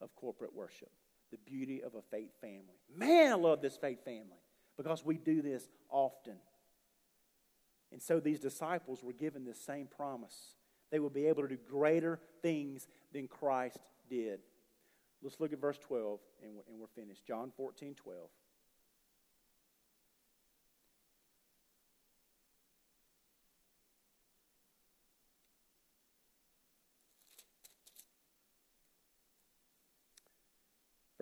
[0.00, 0.90] of corporate worship.
[1.30, 2.78] The beauty of a faith family.
[2.94, 4.38] Man, I love this faith family
[4.76, 6.36] because we do this often.
[7.90, 10.56] And so these disciples were given this same promise.
[10.90, 14.40] They will be able to do greater things than Christ did.
[15.22, 17.24] Let's look at verse 12 and we're finished.
[17.26, 18.18] John 14, 12.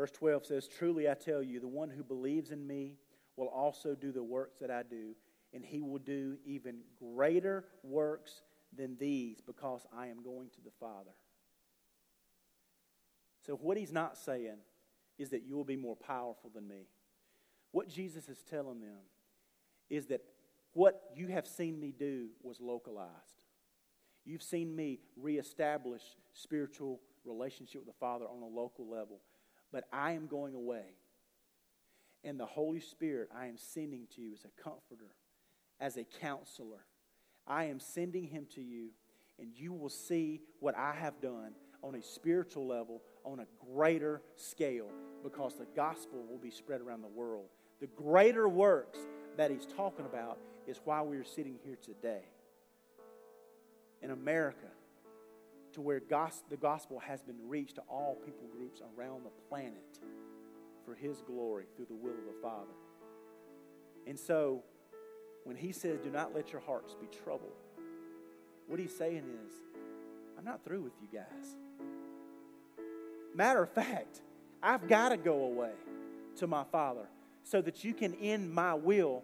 [0.00, 2.96] Verse 12 says, Truly I tell you, the one who believes in me
[3.36, 5.14] will also do the works that I do,
[5.52, 8.44] and he will do even greater works
[8.74, 11.10] than these because I am going to the Father.
[13.44, 14.56] So, what he's not saying
[15.18, 16.86] is that you will be more powerful than me.
[17.70, 19.02] What Jesus is telling them
[19.90, 20.22] is that
[20.72, 23.44] what you have seen me do was localized.
[24.24, 29.20] You've seen me reestablish spiritual relationship with the Father on a local level.
[29.72, 30.96] But I am going away.
[32.24, 35.14] And the Holy Spirit I am sending to you as a comforter,
[35.80, 36.84] as a counselor.
[37.46, 38.90] I am sending him to you,
[39.38, 41.52] and you will see what I have done
[41.82, 44.90] on a spiritual level, on a greater scale,
[45.22, 47.46] because the gospel will be spread around the world.
[47.80, 48.98] The greater works
[49.36, 52.22] that he's talking about is why we are sitting here today.
[54.02, 54.66] In America,
[55.72, 59.98] to where the gospel has been reached to all people groups around the planet
[60.84, 62.72] for his glory through the will of the Father.
[64.06, 64.62] And so,
[65.44, 67.52] when he says, Do not let your hearts be troubled,
[68.66, 69.52] what he's saying is,
[70.38, 71.56] I'm not through with you guys.
[73.34, 74.22] Matter of fact,
[74.62, 75.72] I've got to go away
[76.36, 77.08] to my Father
[77.44, 79.22] so that you can, end my will,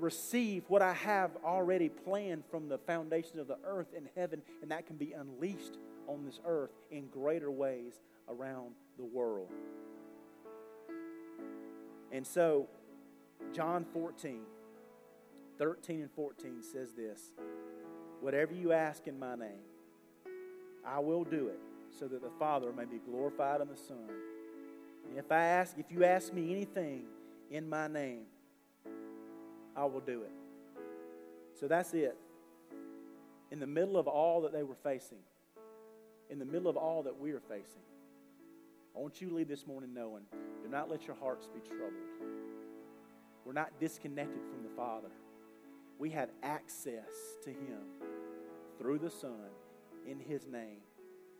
[0.00, 4.70] receive what I have already planned from the foundation of the earth and heaven, and
[4.70, 9.48] that can be unleashed on this earth in greater ways around the world.
[12.12, 12.68] And so,
[13.52, 14.40] John 14,
[15.58, 17.32] 13 and 14 says this
[18.20, 19.62] Whatever you ask in my name,
[20.84, 21.60] I will do it,
[21.98, 24.08] so that the Father may be glorified in the Son.
[25.08, 27.04] And if I ask, if you ask me anything
[27.50, 28.22] in my name,
[29.76, 30.32] I will do it.
[31.58, 32.16] So that's it.
[33.50, 35.18] In the middle of all that they were facing,
[36.30, 37.82] in the middle of all that we are facing,
[38.96, 40.22] I want you to leave this morning knowing
[40.62, 41.92] do not let your hearts be troubled.
[43.44, 45.08] We're not disconnected from the Father.
[45.98, 47.80] We have access to Him
[48.78, 49.50] through the Son
[50.06, 50.80] in His name,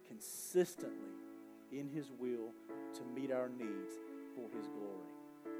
[0.09, 0.97] consistently
[1.73, 2.53] in His will
[2.95, 3.93] to meet our needs
[4.35, 5.55] for His glory.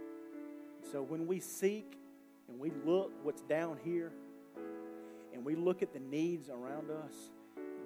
[0.91, 1.97] So when we seek
[2.51, 4.13] and we look what's down here,
[5.33, 7.15] and we look at the needs around us,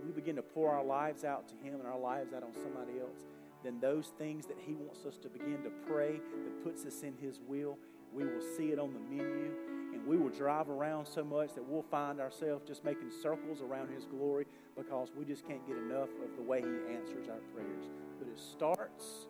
[0.05, 2.99] we begin to pour our lives out to Him and our lives out on somebody
[3.01, 3.21] else,
[3.63, 7.15] then those things that He wants us to begin to pray that puts us in
[7.21, 7.79] His will,
[8.13, 9.53] we will see it on the menu.
[9.93, 13.91] And we will drive around so much that we'll find ourselves just making circles around
[13.91, 14.45] His glory
[14.77, 17.85] because we just can't get enough of the way He answers our prayers.
[18.19, 19.29] But it starts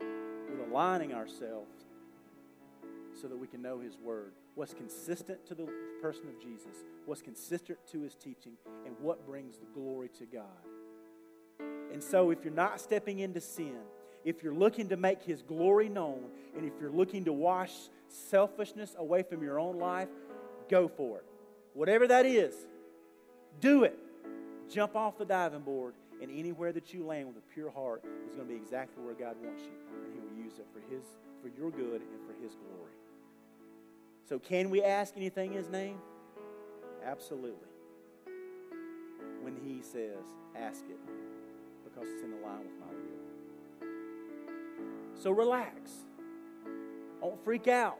[0.00, 1.83] with aligning ourselves
[3.24, 4.32] so that we can know His Word.
[4.54, 5.66] What's consistent to the
[6.02, 8.52] person of Jesus, what's consistent to His teaching,
[8.84, 10.44] and what brings the glory to God.
[11.90, 13.78] And so, if you're not stepping into sin,
[14.26, 17.72] if you're looking to make His glory known, and if you're looking to wash
[18.08, 20.08] selfishness away from your own life,
[20.68, 21.24] go for it.
[21.72, 22.54] Whatever that is,
[23.58, 23.98] do it.
[24.70, 28.34] Jump off the diving board, and anywhere that you land with a pure heart is
[28.34, 29.72] going to be exactly where God wants you,
[30.04, 31.04] and He will use it for His,
[31.40, 32.92] for your good and for His glory.
[34.26, 35.98] So, can we ask anything in His name?
[37.04, 37.68] Absolutely.
[39.42, 40.24] When He says,
[40.56, 40.98] ask it,
[41.84, 43.90] because it's in the line with my will.
[45.20, 45.90] So, relax.
[47.20, 47.98] Don't freak out.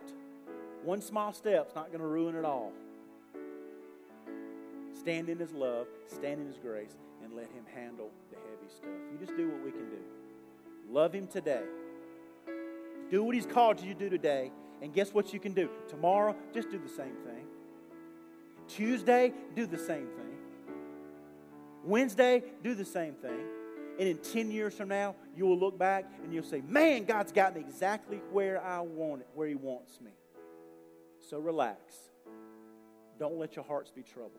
[0.82, 2.72] One small step's not going to ruin it all.
[4.98, 8.88] Stand in His love, stand in His grace, and let Him handle the heavy stuff.
[9.12, 9.98] You just do what we can do.
[10.90, 11.64] Love Him today.
[13.10, 14.50] Do what He's called you to do today
[14.82, 15.68] and guess what you can do?
[15.88, 17.46] Tomorrow, just do the same thing.
[18.68, 20.34] Tuesday, do the same thing.
[21.84, 23.46] Wednesday, do the same thing.
[23.98, 27.30] And in 10 years from now, you will look back and you'll say, Man, God's
[27.30, 30.10] got me exactly where I want it, where He wants me.
[31.20, 31.94] So relax.
[33.18, 34.32] Don't let your hearts be troubled.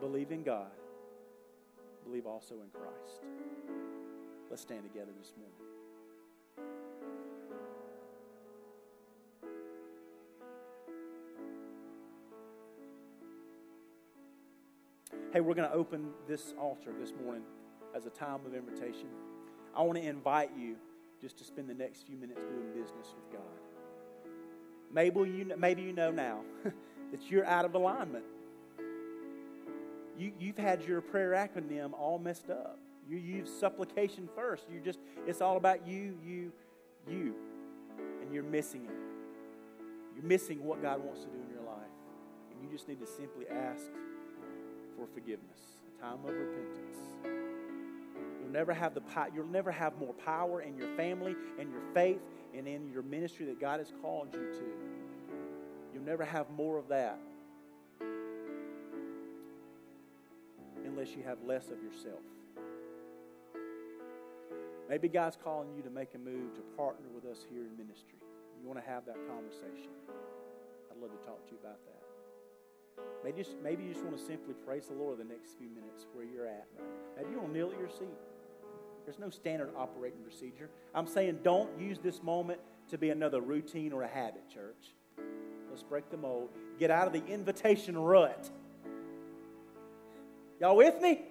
[0.00, 0.70] Believe in God.
[2.04, 3.22] Believe also in Christ.
[4.48, 5.69] Let's stand together this morning.
[15.32, 17.44] Hey, we're going to open this altar this morning
[17.94, 19.06] as a time of invitation.
[19.76, 20.74] I want to invite you
[21.20, 24.32] just to spend the next few minutes doing business with God.
[24.92, 28.24] Maybe you, maybe you know now that you're out of alignment.
[30.18, 32.80] You, you've had your prayer acronym all messed up.
[33.08, 34.64] You use supplication first.
[34.68, 36.50] You just, it's all about you, you,
[37.08, 37.36] you.
[38.20, 40.16] And you're missing it.
[40.16, 41.86] You're missing what God wants to do in your life.
[42.50, 43.86] And you just need to simply ask
[45.00, 45.58] for forgiveness,
[45.98, 46.98] a time of repentance.
[48.40, 49.00] You'll never have the
[49.34, 52.20] you'll never have more power in your family and your faith
[52.54, 54.64] and in your ministry that God has called you to.
[55.94, 57.18] You'll never have more of that
[60.84, 62.20] unless you have less of yourself.
[64.88, 68.18] Maybe God's calling you to make a move to partner with us here in ministry.
[68.60, 69.92] You want to have that conversation.
[70.90, 71.99] I'd love to talk to you about that.
[73.22, 76.06] Maybe, just, maybe you just want to simply praise the Lord the next few minutes
[76.14, 76.66] where you're at.
[77.16, 78.08] Maybe you want to kneel at your seat.
[79.04, 80.70] There's no standard operating procedure.
[80.94, 82.60] I'm saying don't use this moment
[82.90, 84.94] to be another routine or a habit, church.
[85.68, 86.50] Let's break the mold.
[86.78, 88.50] Get out of the invitation rut.
[90.60, 91.22] Y'all with me?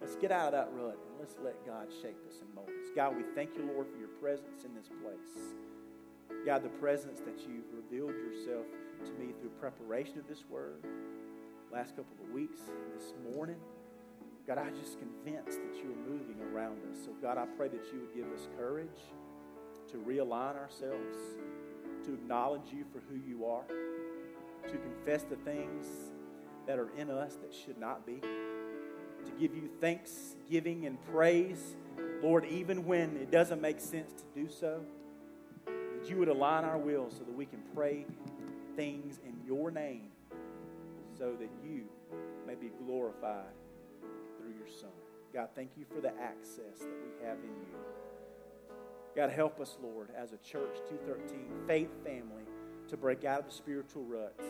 [0.00, 2.90] Let's get out of that rut and let's let God shape us and mold us.
[2.96, 5.54] God, we thank you, Lord, for your presence in this place.
[6.44, 8.66] God, the presence that you've revealed yourself
[9.04, 10.84] to me through preparation of this word,
[11.72, 12.58] last couple of weeks,
[12.96, 13.56] this morning.
[14.46, 16.98] God, I just convinced that you are moving around us.
[17.04, 18.88] So, God, I pray that you would give us courage
[19.90, 21.16] to realign ourselves,
[22.04, 23.64] to acknowledge you for who you are,
[24.68, 25.86] to confess the things
[26.66, 31.76] that are in us that should not be, to give you thanksgiving and praise,
[32.22, 34.80] Lord, even when it doesn't make sense to do so.
[35.66, 38.06] That you would align our will so that we can pray
[38.76, 40.10] things in your name
[41.18, 41.84] so that you
[42.46, 43.54] may be glorified
[44.38, 44.90] through your Son.
[45.32, 47.78] God, thank you for the access that we have in you.
[49.14, 52.44] God, help us, Lord, as a church 213, faith family,
[52.88, 54.44] to break out of the spiritual ruts,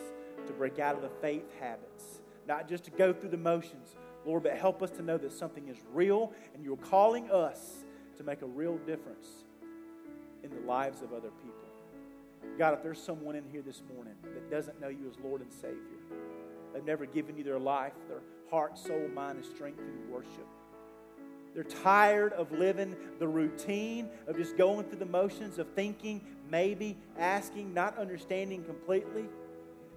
[0.47, 4.45] to break out of the faith habits, not just to go through the motions, Lord,
[4.45, 7.85] but help us to know that something is real and you're calling us
[8.17, 9.27] to make a real difference
[10.45, 11.62] in the lives of other people.
[12.59, 15.53] God, if there's someone in here this morning that doesn't know you as Lord and
[15.53, 15.79] Savior,
[16.73, 18.21] they've never given you their life, their
[18.51, 20.47] heart, soul, mind, and strength in worship.
[21.55, 26.97] They're tired of living the routine of just going through the motions of thinking, maybe,
[27.19, 29.25] asking, not understanding completely.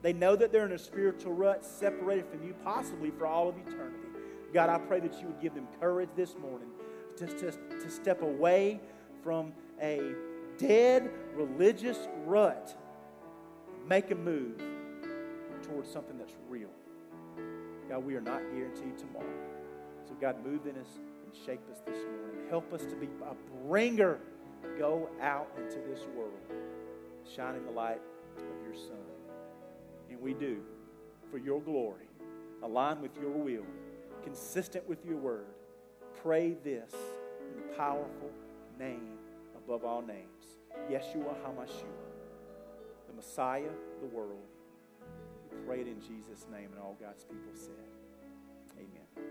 [0.01, 3.55] They know that they're in a spiritual rut, separated from you, possibly for all of
[3.57, 4.07] eternity.
[4.53, 6.69] God, I pray that you would give them courage this morning
[7.17, 8.79] to, to, to step away
[9.23, 10.13] from a
[10.57, 12.75] dead religious rut,
[13.87, 14.61] make a move
[15.63, 16.69] towards something that's real.
[17.89, 19.25] God, we are not guaranteed tomorrow.
[20.07, 20.87] So, God, move in us
[21.25, 22.49] and shape us this morning.
[22.49, 23.35] Help us to be a
[23.67, 24.19] bringer.
[24.79, 26.33] Go out into this world,
[27.35, 28.01] shining the light
[28.37, 28.97] of your Son.
[30.09, 30.61] And we do
[31.31, 32.07] for your glory,
[32.63, 33.65] aligned with your will,
[34.23, 35.45] consistent with your word.
[36.21, 38.31] Pray this in the powerful
[38.79, 39.17] name
[39.55, 40.34] above all names
[40.89, 41.83] Yeshua HaMashiach,
[43.07, 44.47] the Messiah of the world.
[45.51, 47.71] We pray it in Jesus' name, and all God's people said,
[48.77, 49.27] Amen.